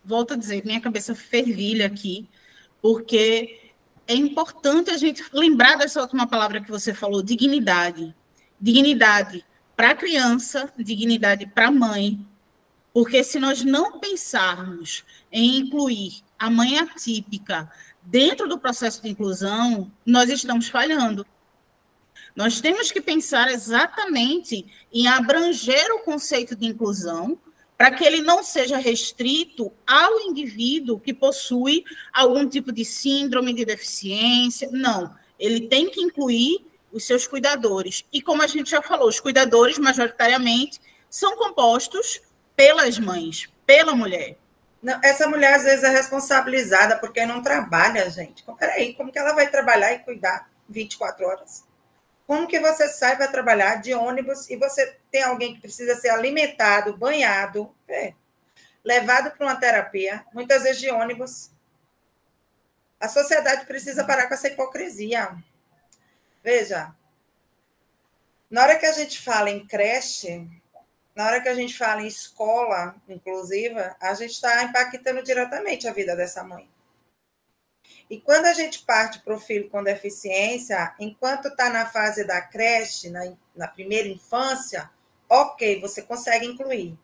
[0.03, 2.29] volta a dizer, minha cabeça fervilha aqui,
[2.81, 3.71] porque
[4.07, 8.15] é importante a gente lembrar dessa última palavra que você falou, dignidade.
[8.59, 9.45] Dignidade
[9.77, 12.19] para a criança, dignidade para a mãe,
[12.91, 19.91] porque se nós não pensarmos em incluir a mãe atípica dentro do processo de inclusão,
[20.03, 21.23] nós estamos falhando.
[22.35, 27.37] Nós temos que pensar exatamente em abranger o conceito de inclusão
[27.77, 33.63] para que ele não seja restrito ao indivíduo que possui algum tipo de síndrome de
[33.63, 34.69] deficiência.
[34.71, 36.65] Não, ele tem que incluir
[36.97, 38.03] os seus cuidadores.
[38.11, 42.21] E como a gente já falou, os cuidadores, majoritariamente, são compostos
[42.55, 44.35] pelas mães, pela mulher.
[44.81, 48.43] Não, essa mulher, às vezes, é responsabilizada porque não trabalha, gente.
[48.57, 51.63] Peraí, como que ela vai trabalhar e cuidar 24 horas?
[52.25, 56.09] Como que você sai para trabalhar de ônibus e você tem alguém que precisa ser
[56.09, 58.13] alimentado, banhado, é,
[58.83, 61.51] levado para uma terapia, muitas vezes de ônibus?
[62.99, 65.37] A sociedade precisa parar com essa hipocrisia.
[66.47, 66.95] Veja,
[68.49, 70.47] na hora que a gente fala em creche,
[71.13, 75.91] na hora que a gente fala em escola inclusiva, a gente está impactando diretamente a
[75.91, 76.71] vida dessa mãe.
[78.09, 82.41] E quando a gente parte para o filho com deficiência, enquanto está na fase da
[82.41, 84.89] creche, na, na primeira infância,
[85.27, 86.97] ok, você consegue incluir.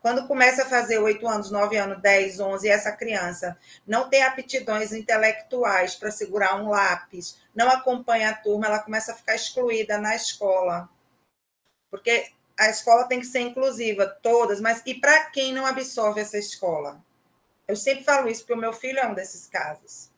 [0.00, 4.22] Quando começa a fazer 8 anos, 9 anos, 10, 11, e essa criança não tem
[4.22, 9.98] aptidões intelectuais para segurar um lápis, não acompanha a turma, ela começa a ficar excluída
[9.98, 10.88] na escola.
[11.90, 16.38] Porque a escola tem que ser inclusiva, todas, mas e para quem não absorve essa
[16.38, 17.02] escola?
[17.66, 20.10] Eu sempre falo isso, porque o meu filho é um desses casos.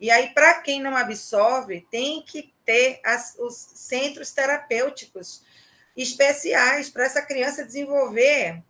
[0.00, 5.44] E aí, para quem não absorve, tem que ter as, os centros terapêuticos
[5.94, 8.62] especiais para essa criança desenvolver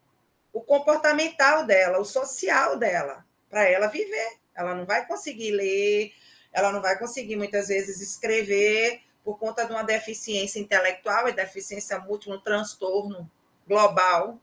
[0.53, 4.39] o comportamental dela, o social dela, para ela viver.
[4.55, 6.13] Ela não vai conseguir ler,
[6.53, 11.99] ela não vai conseguir muitas vezes escrever por conta de uma deficiência intelectual e deficiência
[11.99, 13.31] múltipla, um transtorno
[13.67, 14.39] global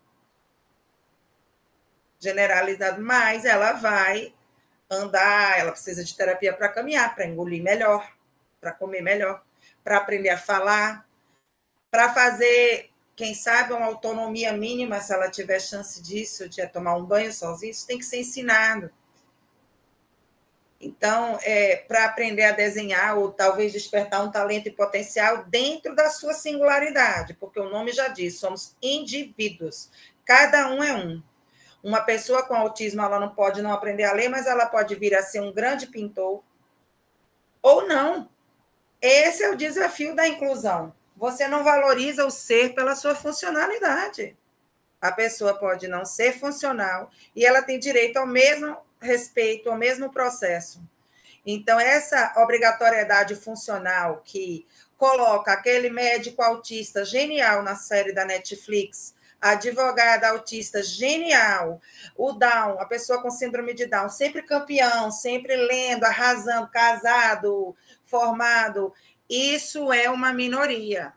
[2.20, 4.34] generalizado, mas ela vai
[4.90, 8.10] andar, ela precisa de terapia para caminhar, para engolir melhor,
[8.60, 9.44] para comer melhor,
[9.84, 11.08] para aprender a falar,
[11.92, 17.04] para fazer, quem sabe, uma autonomia mínima, se ela tiver chance disso, de tomar um
[17.04, 18.92] banho sozinha, isso tem que ser ensinado.
[20.80, 26.12] Então, é, para aprender a desenhar ou talvez despertar um talento e potencial dentro da
[26.12, 29.90] sua singularidade, porque o nome já diz, somos indivíduos,
[30.24, 31.24] cada um é um.
[31.84, 35.16] Uma pessoa com autismo, ela não pode não aprender a ler, mas ela pode vir
[35.16, 36.44] a ser um grande pintor.
[37.64, 38.30] Ou não.
[39.02, 40.94] Esse é o desafio da inclusão.
[41.18, 44.38] Você não valoriza o ser pela sua funcionalidade.
[45.02, 50.12] A pessoa pode não ser funcional e ela tem direito ao mesmo respeito, ao mesmo
[50.12, 50.80] processo.
[51.44, 60.30] Então, essa obrigatoriedade funcional que coloca aquele médico autista genial na série da Netflix advogada
[60.30, 61.80] autista genial,
[62.16, 68.94] o Down, a pessoa com síndrome de Down, sempre campeão, sempre lendo, arrasando, casado, formado,
[69.30, 71.14] isso é uma minoria.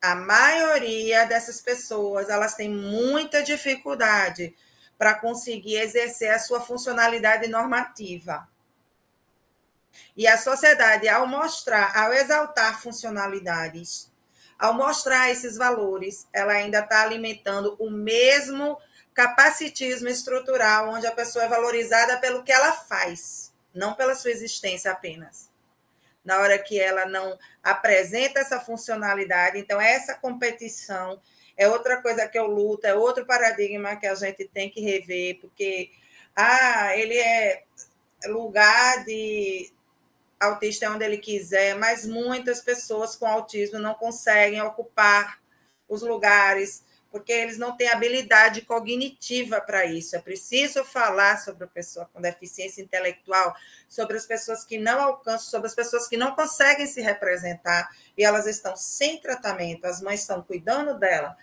[0.00, 4.54] A maioria dessas pessoas, elas têm muita dificuldade
[4.98, 8.48] para conseguir exercer a sua funcionalidade normativa.
[10.16, 14.12] E a sociedade, ao mostrar, ao exaltar funcionalidades,
[14.58, 18.78] ao mostrar esses valores, ela ainda está alimentando o mesmo
[19.12, 24.90] capacitismo estrutural, onde a pessoa é valorizada pelo que ela faz, não pela sua existência
[24.90, 25.53] apenas.
[26.24, 31.20] Na hora que ela não apresenta essa funcionalidade, então essa competição
[31.56, 35.38] é outra coisa que eu luto, é outro paradigma que a gente tem que rever,
[35.40, 35.90] porque
[36.34, 37.62] ah, ele é
[38.26, 39.70] lugar de
[40.40, 45.38] autista onde ele quiser, mas muitas pessoas com autismo não conseguem ocupar
[45.88, 46.82] os lugares,
[47.14, 50.16] porque eles não têm habilidade cognitiva para isso.
[50.16, 53.54] É preciso falar sobre a pessoa com deficiência intelectual,
[53.88, 57.88] sobre as pessoas que não alcançam, sobre as pessoas que não conseguem se representar
[58.18, 61.36] e elas estão sem tratamento, as mães estão cuidando dela,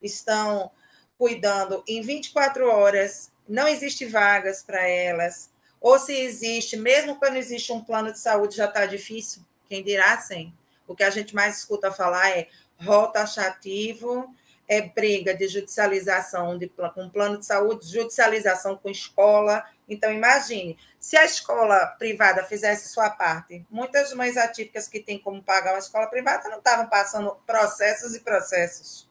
[0.00, 0.70] estão
[1.18, 7.70] cuidando em 24 horas, não existe vagas para elas, Ou se existe, mesmo quando existe
[7.70, 9.44] um plano de saúde, já está difícil?
[9.68, 10.54] Quem dirá sem?
[10.86, 12.48] O que a gente mais escuta falar é
[12.80, 14.34] rol taxativo,
[14.68, 19.64] é briga de judicialização de, com plano de saúde, judicialização com escola.
[19.88, 25.42] Então, imagine, se a escola privada fizesse sua parte, muitas mães atípicas que têm como
[25.42, 29.08] pagar uma escola privada não estavam passando processos e processos.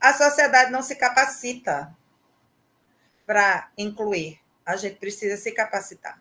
[0.00, 1.94] A sociedade não se capacita
[3.26, 4.40] para incluir.
[4.64, 6.20] A gente precisa se capacitar.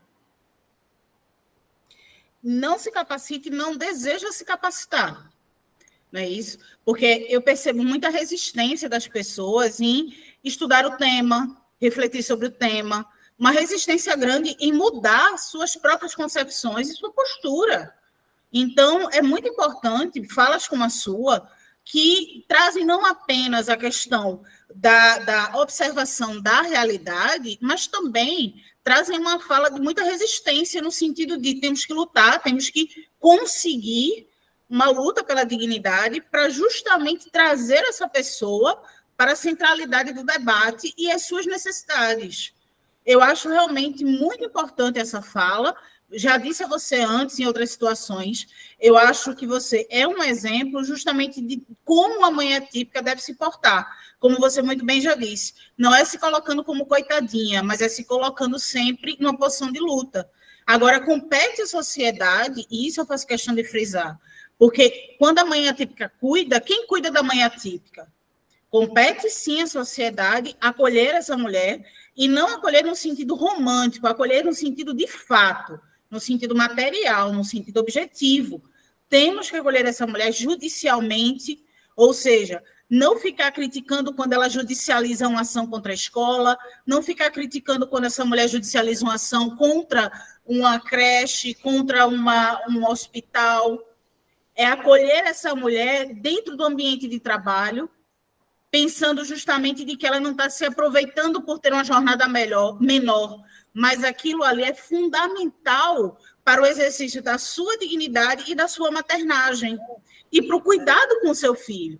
[2.43, 5.34] Não se capacita e não deseja se capacitar
[6.12, 6.58] não é isso?
[6.84, 13.06] Porque eu percebo muita resistência das pessoas em estudar o tema, refletir sobre o tema,
[13.38, 17.93] uma resistência grande em mudar suas próprias concepções e sua postura.
[18.51, 21.49] Então, é muito importante, falas como a sua,
[21.84, 24.41] que trazem não apenas a questão
[24.74, 31.38] da, da observação da realidade, mas também trazem uma fala de muita resistência no sentido
[31.38, 34.28] de temos que lutar, temos que conseguir
[34.70, 38.82] uma luta pela dignidade para justamente trazer essa pessoa
[39.16, 42.53] para a centralidade do debate e as suas necessidades.
[43.05, 45.76] Eu acho realmente muito importante essa fala.
[46.11, 48.47] Já disse a você antes, em outras situações,
[48.80, 53.36] eu acho que você é um exemplo justamente de como a mãe atípica deve se
[53.36, 53.88] portar.
[54.20, 58.05] Como você muito bem já disse, não é se colocando como coitadinha, mas é se
[58.05, 60.30] colocando sempre numa posição de luta.
[60.66, 64.20] Agora, compete à sociedade, e isso eu faço questão de frisar,
[64.58, 68.08] porque quando a mãe atípica cuida, quem cuida da mãe atípica?
[68.70, 71.86] Compete sim à sociedade acolher essa mulher
[72.16, 75.80] e não acolher no sentido romântico, acolher no sentido de fato,
[76.10, 78.62] no sentido material, no sentido objetivo.
[79.10, 81.64] Temos que acolher essa mulher judicialmente,
[81.95, 87.32] ou seja, não ficar criticando quando ela judicializa uma ação contra a escola, não ficar
[87.32, 90.12] criticando quando essa mulher judicializa uma ação contra
[90.45, 93.80] uma creche, contra uma, um hospital
[94.56, 97.89] é acolher essa mulher dentro do ambiente de trabalho,
[98.72, 103.43] pensando justamente de que ela não está se aproveitando por ter uma jornada melhor, menor,
[103.74, 109.78] mas aquilo ali é fundamental para o exercício da sua dignidade e da sua maternagem
[110.32, 111.99] e para o cuidado com seu filho.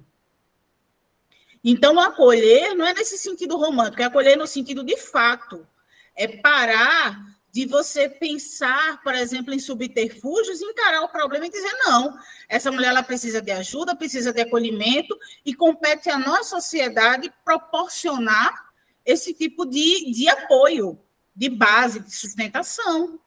[1.64, 5.68] Então, acolher não é nesse sentido romântico, é acolher no sentido de fato.
[6.16, 12.20] É parar de você pensar, por exemplo, em subterfúgios, encarar o problema e dizer não,
[12.50, 18.74] essa mulher ela precisa de ajuda, precisa de acolhimento e compete à nossa sociedade proporcionar
[19.06, 21.00] esse tipo de, de apoio,
[21.34, 23.18] de base, de sustentação.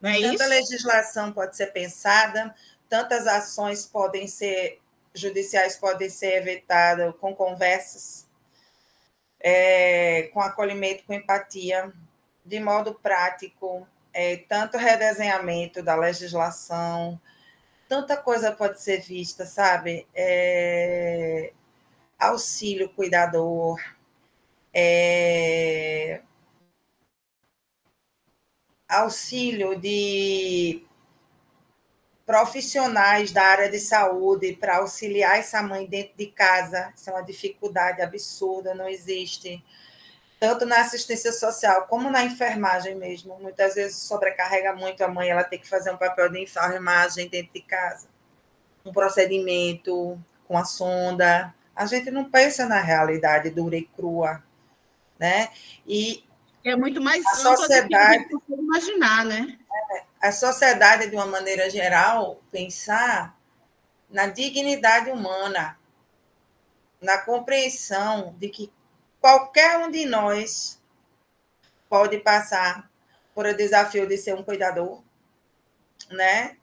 [0.00, 0.48] Não é Tanta isso?
[0.48, 2.54] legislação pode ser pensada,
[2.88, 4.80] tantas ações podem ser
[5.12, 8.28] judiciais podem ser evitadas com conversas,
[9.40, 11.92] é, com acolhimento, com empatia,
[12.48, 17.20] de modo prático, é, tanto redesenhamento da legislação,
[17.88, 20.06] tanta coisa pode ser vista, sabe?
[20.14, 21.52] É,
[22.18, 23.78] auxílio cuidador,
[24.72, 26.22] é,
[28.88, 30.82] auxílio de
[32.24, 36.92] profissionais da área de saúde para auxiliar essa mãe dentro de casa.
[36.96, 39.62] Isso é uma dificuldade absurda, não existe
[40.38, 43.38] tanto na assistência social como na enfermagem mesmo.
[43.40, 47.52] Muitas vezes sobrecarrega muito a mãe, ela tem que fazer um papel de enfermagem dentro
[47.52, 48.08] de casa,
[48.84, 51.54] um procedimento com a sonda.
[51.74, 54.42] A gente não pensa na realidade dura e crua,
[55.18, 55.50] né?
[55.86, 56.24] E
[56.64, 59.58] é muito mais a sociedade do que imaginar, né?
[59.92, 63.36] É, a sociedade de uma maneira geral pensar
[64.10, 65.78] na dignidade humana,
[67.00, 68.72] na compreensão de que
[69.20, 70.80] qualquer um de nós
[71.88, 72.90] pode passar
[73.34, 75.02] por o desafio de ser um cuidador,
[76.10, 76.56] né?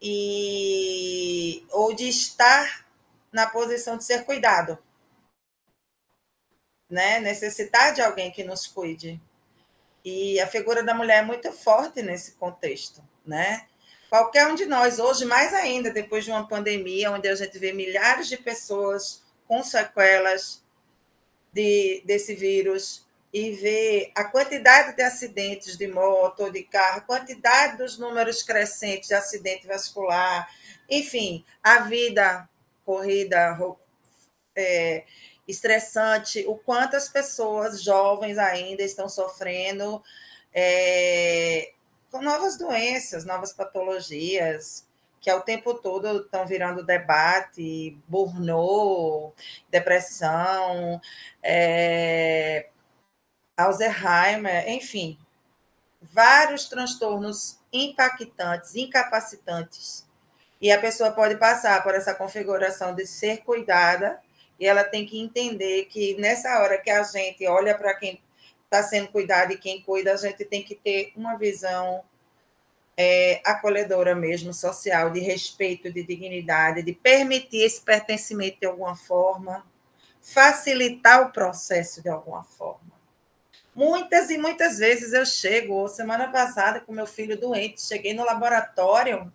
[0.00, 2.86] E ou de estar
[3.32, 4.78] na posição de ser cuidado,
[6.88, 7.20] né?
[7.20, 9.20] Necessitar de alguém que nos cuide.
[10.04, 13.66] E a figura da mulher é muito forte nesse contexto, né?
[14.08, 17.72] Qualquer um de nós, hoje mais ainda, depois de uma pandemia, onde a gente vê
[17.72, 20.62] milhares de pessoas com sequelas,
[21.52, 27.98] de, desse vírus e ver a quantidade de acidentes de moto de carro, quantidade dos
[27.98, 30.48] números crescentes de acidente vascular,
[30.88, 32.48] enfim, a vida
[32.84, 33.58] corrida
[34.56, 35.04] é,
[35.46, 40.02] estressante, o quanto as pessoas jovens ainda estão sofrendo
[40.54, 41.72] é,
[42.10, 44.87] com novas doenças, novas patologias,
[45.28, 49.34] que ao tempo todo estão virando debate, burnout,
[49.70, 50.98] depressão,
[51.42, 52.70] é,
[53.54, 55.18] Alzheimer, enfim.
[56.00, 60.08] vários transtornos impactantes, incapacitantes.
[60.62, 64.18] E a pessoa pode passar por essa configuração de ser cuidada,
[64.58, 68.18] e ela tem que entender que nessa hora que a gente olha para quem
[68.64, 72.02] está sendo cuidado e quem cuida, a gente tem que ter uma visão
[73.00, 79.64] é, acolhedora mesmo, social, de respeito, de dignidade, de permitir esse pertencimento de alguma forma,
[80.20, 82.98] facilitar o processo de alguma forma.
[83.72, 89.32] Muitas e muitas vezes eu chego, semana passada, com meu filho doente, cheguei no laboratório,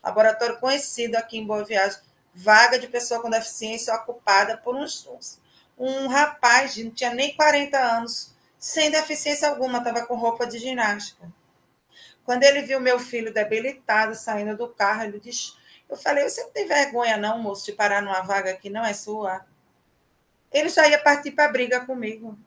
[0.00, 1.98] laboratório conhecido aqui em Boa Viagem,
[2.32, 5.40] vaga de pessoa com deficiência ocupada por uns, uns
[5.76, 11.39] um rapaz, não tinha nem 40 anos, sem deficiência alguma, estava com roupa de ginástica.
[12.24, 15.52] Quando ele viu meu filho debilitado saindo do carro, ele disse:
[15.88, 18.92] Eu falei, você não tem vergonha, não, moço, de parar numa vaga que não é
[18.92, 19.44] sua?
[20.52, 22.38] Ele já ia partir para a briga comigo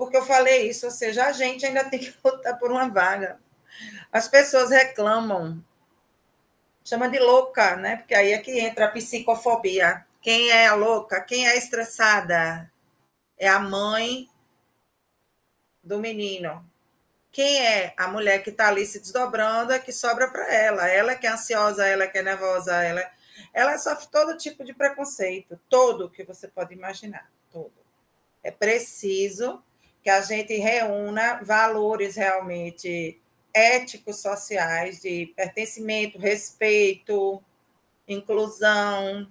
[0.00, 3.38] porque eu falei isso, ou seja, a gente ainda tem que lutar por uma vaga.
[4.10, 5.62] As pessoas reclamam,
[6.82, 7.96] chama de louca, né?
[7.96, 10.06] Porque aí é que entra a psicofobia.
[10.22, 11.20] Quem é a louca?
[11.20, 12.72] Quem é estressada?
[13.36, 14.26] É a mãe
[15.84, 16.64] do menino.
[17.32, 20.88] Quem é a mulher que está ali se desdobrando é que sobra para ela.
[20.88, 23.08] Ela que é ansiosa, ela que é nervosa, ela,
[23.52, 27.72] ela sofre todo tipo de preconceito, todo que você pode imaginar, todo.
[28.42, 29.62] É preciso
[30.02, 33.20] que a gente reúna valores realmente
[33.52, 37.42] éticos sociais de pertencimento, respeito,
[38.08, 39.28] inclusão,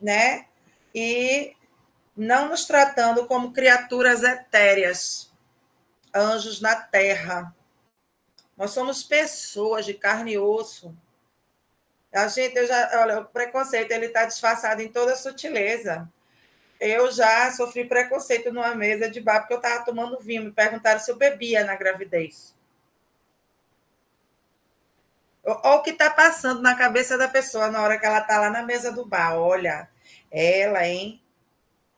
[0.00, 0.46] né?
[0.94, 1.54] E
[2.16, 5.29] não nos tratando como criaturas etéreas,
[6.14, 7.54] anjos na terra.
[8.56, 10.94] Nós somos pessoas de carne e osso.
[12.12, 16.08] A gente, eu já, olha, o preconceito ele está disfarçado em toda sutileza
[16.80, 20.44] eu já sofri preconceito numa mesa de bar porque eu estava tomando vinho.
[20.44, 22.56] Me perguntaram se eu bebia na gravidez.
[25.44, 28.48] Olha o que está passando na cabeça da pessoa na hora que ela está lá
[28.48, 29.36] na mesa do bar.
[29.36, 29.90] Olha,
[30.30, 31.19] ela, hein?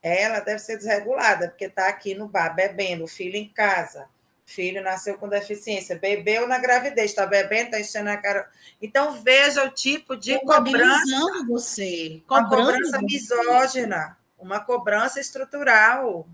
[0.03, 4.09] Ela deve ser desregulada, porque está aqui no bar bebendo, filho em casa.
[4.45, 8.51] Filho nasceu com deficiência, bebeu na gravidez, está bebendo, está enchendo a cara.
[8.83, 11.45] Então, veja o tipo de cobrança.
[11.49, 12.21] você.
[12.29, 13.05] Uma cobrança você.
[13.07, 16.27] misógina uma cobrança estrutural.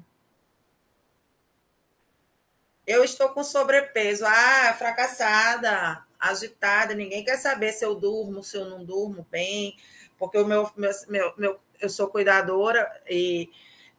[2.87, 8.65] Eu estou com sobrepeso, ah, fracassada, agitada, ninguém quer saber se eu durmo, se eu
[8.65, 9.77] não durmo bem,
[10.17, 13.51] porque o meu, meu, meu, meu eu sou cuidadora e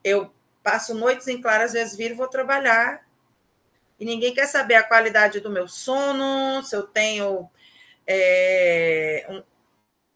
[0.03, 0.31] eu
[0.63, 3.07] passo noites em claro, às vezes viro e vou trabalhar.
[3.99, 7.49] E ninguém quer saber a qualidade do meu sono, se eu tenho
[8.07, 9.43] é, um,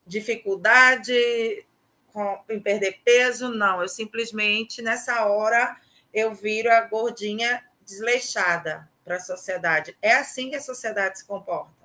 [0.06, 1.66] dificuldade
[2.14, 3.82] com, em perder peso, não.
[3.82, 5.76] Eu simplesmente, nessa hora,
[6.14, 9.98] eu viro a gordinha desleixada para a sociedade.
[10.02, 11.83] É assim que a sociedade se comporta.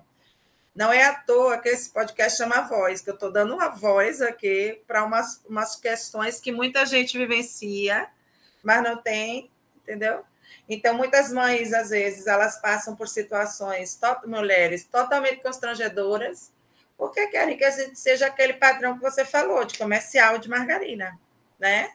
[0.78, 4.22] Não é à toa que esse podcast chama Voz, que eu estou dando uma voz
[4.22, 8.08] aqui para umas, umas questões que muita gente vivencia,
[8.62, 9.50] mas não tem,
[9.82, 10.22] entendeu?
[10.68, 16.52] Então, muitas mães, às vezes, elas passam por situações, mulheres totalmente constrangedoras,
[16.96, 21.18] porque querem que a gente seja aquele padrão que você falou, de comercial de margarina,
[21.58, 21.90] né?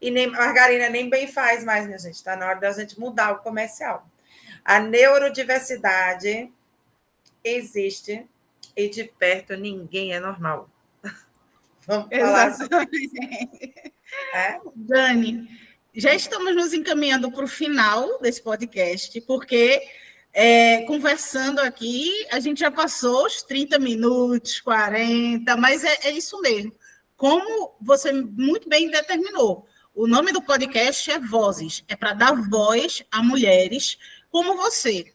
[0.00, 2.14] E nem margarina nem bem faz mais, minha gente.
[2.14, 4.08] Está na hora da gente mudar o comercial.
[4.64, 6.50] A neurodiversidade
[7.44, 8.26] existe
[8.76, 10.68] e de perto ninguém é normal.
[11.86, 13.74] Vamos falar Exatamente.
[14.32, 14.60] É?
[14.74, 15.48] Dani,
[15.94, 19.80] já estamos nos encaminhando para o final desse podcast, porque
[20.32, 26.40] é, conversando aqui, a gente já passou os 30 minutos, 40, mas é, é isso
[26.40, 26.72] mesmo.
[27.16, 33.04] Como você muito bem determinou, o nome do podcast é Vozes, é para dar voz
[33.12, 33.96] a mulheres
[34.28, 35.13] como você.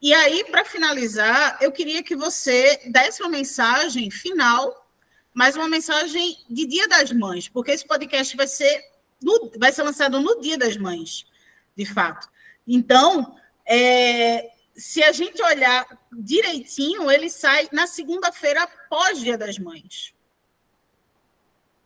[0.00, 4.86] E aí, para finalizar, eu queria que você desse uma mensagem final,
[5.32, 8.84] mas uma mensagem de Dia das Mães, porque esse podcast vai ser,
[9.22, 11.26] no, vai ser lançado no Dia das Mães,
[11.74, 12.28] de fato.
[12.66, 13.36] Então,
[13.66, 20.14] é, se a gente olhar direitinho, ele sai na segunda-feira após Dia das Mães.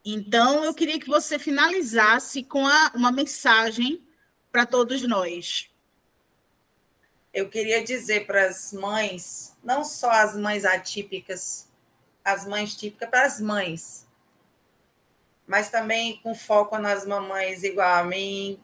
[0.05, 4.03] Então, eu queria que você finalizasse com a, uma mensagem
[4.51, 5.70] para todos nós.
[7.33, 11.69] Eu queria dizer para as mães, não só as mães atípicas,
[12.25, 14.07] as mães típicas, para as mães,
[15.47, 18.61] mas também com foco nas mamães igual a mim,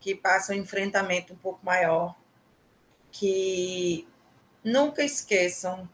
[0.00, 2.16] que passam um enfrentamento um pouco maior
[3.10, 4.06] que
[4.62, 5.88] nunca esqueçam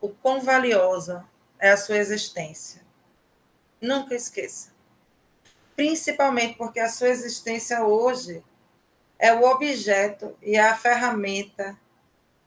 [0.00, 1.24] o quão valiosa
[1.58, 2.82] é a sua existência.
[3.80, 4.72] Nunca esqueça.
[5.74, 8.42] Principalmente porque a sua existência hoje
[9.18, 11.78] é o objeto e a ferramenta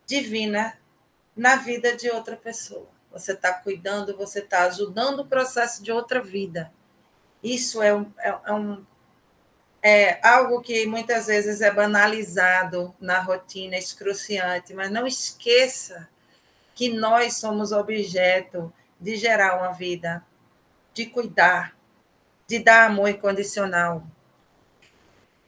[0.06, 0.78] divina
[1.36, 2.88] na vida de outra pessoa.
[3.12, 6.72] Você está cuidando, você está ajudando o processo de outra vida.
[7.44, 8.86] Isso é, um, é, é, um,
[9.82, 16.08] é algo que muitas vezes é banalizado na rotina, excruciante, mas não esqueça
[16.76, 20.24] que nós somos objeto de gerar uma vida,
[20.94, 21.76] de cuidar,
[22.48, 24.04] de dar amor incondicional.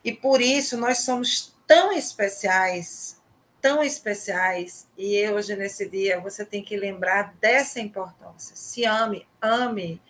[0.03, 3.21] E por isso nós somos tão especiais,
[3.61, 8.55] tão especiais, e hoje, nesse dia, você tem que lembrar dessa importância.
[8.55, 10.01] Se ame, ame.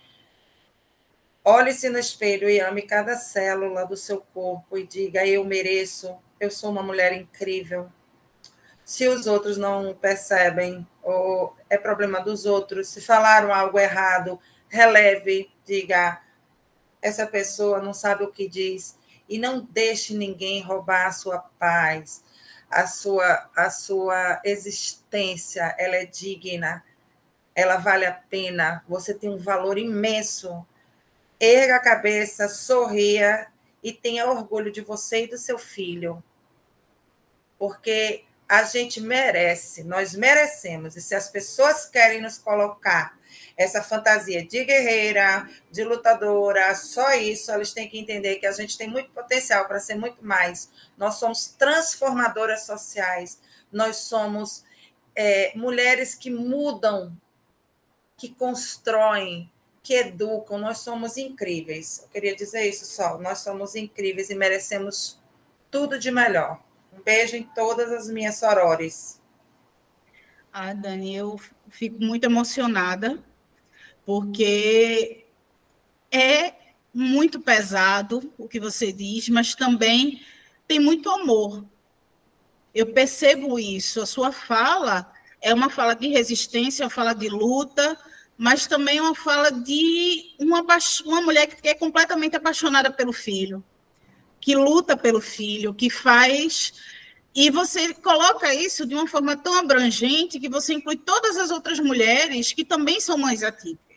[1.44, 6.50] Olhe-se no espelho e ame cada célula do seu corpo e diga: Eu mereço, eu
[6.50, 7.92] sou uma mulher incrível.
[8.86, 14.40] Se os outros não percebem, ou é problema dos outros, se falaram algo errado,
[14.70, 16.22] releve, diga:
[17.02, 18.98] Essa pessoa não sabe o que diz.
[19.32, 22.22] E não deixe ninguém roubar a sua paz,
[22.70, 26.84] a sua, a sua existência, ela é digna,
[27.56, 30.68] ela vale a pena, você tem um valor imenso.
[31.40, 33.48] Erga a cabeça, sorria
[33.82, 36.22] e tenha orgulho de você e do seu filho.
[37.58, 40.98] Porque a gente merece, nós merecemos.
[40.98, 43.18] E se as pessoas querem nos colocar
[43.58, 48.78] essa fantasia de guerreira, de lutadora, só isso, eles têm que entender que a gente
[48.78, 50.70] tem muito potencial para ser muito mais.
[50.98, 53.40] Nós somos transformadoras sociais,
[53.72, 54.64] nós somos
[55.16, 57.16] é, mulheres que mudam,
[58.18, 59.52] que constroem,
[59.84, 62.02] que educam, nós somos incríveis.
[62.04, 65.20] Eu queria dizer isso só, nós somos incríveis e merecemos
[65.70, 66.62] tudo de melhor.
[66.94, 69.20] Um beijo em todas as minhas sorores.
[70.54, 71.40] Ah, Dani, eu
[71.70, 73.24] fico muito emocionada
[74.06, 75.26] porque
[76.12, 76.54] é
[76.94, 80.22] muito pesado o que você diz, mas também
[80.68, 81.64] tem muito amor.
[82.74, 84.02] Eu percebo isso.
[84.02, 87.98] A sua fala é uma fala de resistência, uma fala de luta,
[88.38, 90.66] mas também uma fala de uma,
[91.06, 93.64] uma mulher que é completamente apaixonada pelo filho,
[94.40, 96.74] que luta pelo filho, que faz.
[97.34, 101.80] E você coloca isso de uma forma tão abrangente que você inclui todas as outras
[101.80, 103.91] mulheres que também são mães atípicas.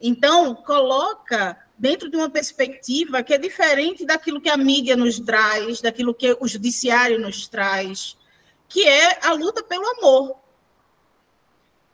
[0.00, 5.80] Então, coloca dentro de uma perspectiva que é diferente daquilo que a mídia nos traz,
[5.80, 8.16] daquilo que o judiciário nos traz,
[8.68, 10.36] que é a luta pelo amor.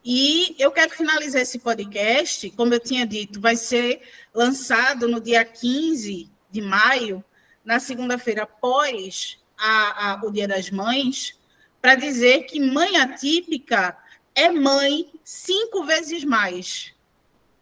[0.05, 4.03] E eu quero finalizar esse podcast, como eu tinha dito, vai ser
[4.35, 7.25] lançado no dia 15 de maio,
[7.65, 11.39] na segunda-feira após a, a, o Dia das Mães,
[11.81, 13.97] para dizer que mãe atípica
[14.35, 16.94] é mãe cinco vezes mais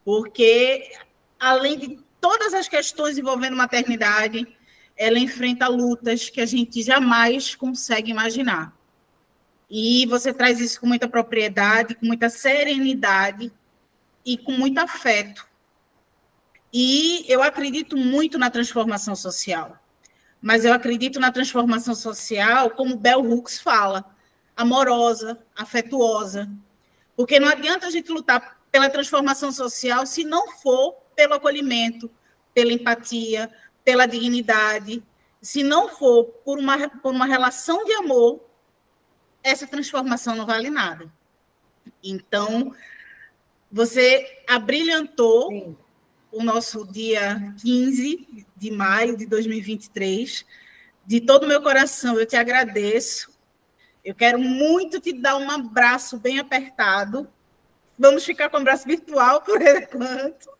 [0.04, 0.92] porque
[1.38, 4.46] além de todas as questões envolvendo maternidade,
[4.96, 8.76] ela enfrenta lutas que a gente jamais consegue imaginar.
[9.68, 13.50] E você traz isso com muita propriedade, com muita serenidade
[14.24, 15.46] e com muito afeto.
[16.72, 19.78] E eu acredito muito na transformação social.
[20.40, 24.04] Mas eu acredito na transformação social, como Bell Hooks fala,
[24.56, 26.50] amorosa, afetuosa.
[27.16, 32.10] Porque não adianta a gente lutar pela transformação social se não for pelo acolhimento,
[32.54, 33.52] pela empatia,
[33.84, 35.02] pela dignidade,
[35.42, 38.40] se não for por uma, por uma relação de amor,
[39.42, 41.12] essa transformação não vale nada.
[42.02, 42.74] Então,
[43.70, 45.76] você abrilhantou Sim.
[46.30, 50.46] o nosso dia 15 de maio de 2023.
[51.04, 53.32] De todo o meu coração, eu te agradeço.
[54.04, 57.28] Eu quero muito te dar um abraço bem apertado
[58.02, 60.50] Vamos ficar com o abraço virtual por enquanto.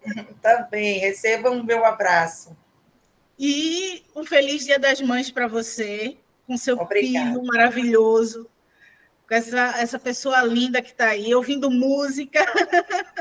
[0.41, 2.57] Tá bem, recebam o meu abraço.
[3.37, 6.17] E um feliz Dia das Mães para você,
[6.47, 7.31] com seu Obrigada.
[7.33, 8.49] filho maravilhoso,
[9.29, 12.39] com essa, essa pessoa linda que está aí, ouvindo música.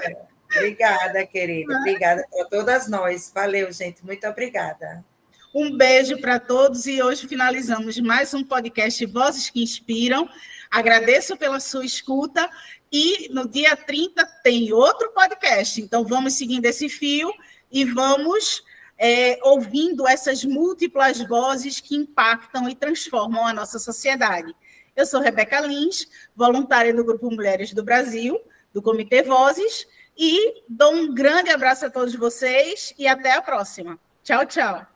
[0.03, 0.15] É.
[0.55, 1.76] Obrigada, querida.
[1.80, 3.32] Obrigada para todas nós.
[3.34, 4.05] Valeu, gente.
[4.05, 5.03] Muito obrigada.
[5.55, 10.30] Um beijo para todos e hoje finalizamos mais um podcast Vozes que Inspiram.
[10.69, 12.47] Agradeço pela sua escuta
[12.92, 15.82] e no dia 30 tem outro podcast.
[15.82, 17.34] Então vamos seguindo esse fio
[17.72, 18.64] e vamos
[18.98, 24.54] é, ouvindo essas múltiplas vozes que impactam e transformam a nossa sociedade.
[24.96, 28.39] Eu sou Rebeca Lins, voluntária do Grupo Mulheres do Brasil,
[28.74, 29.88] do Comitê Vozes,
[30.18, 33.98] e dou um grande abraço a todos vocês e até a próxima.
[34.24, 34.91] Tchau, tchau.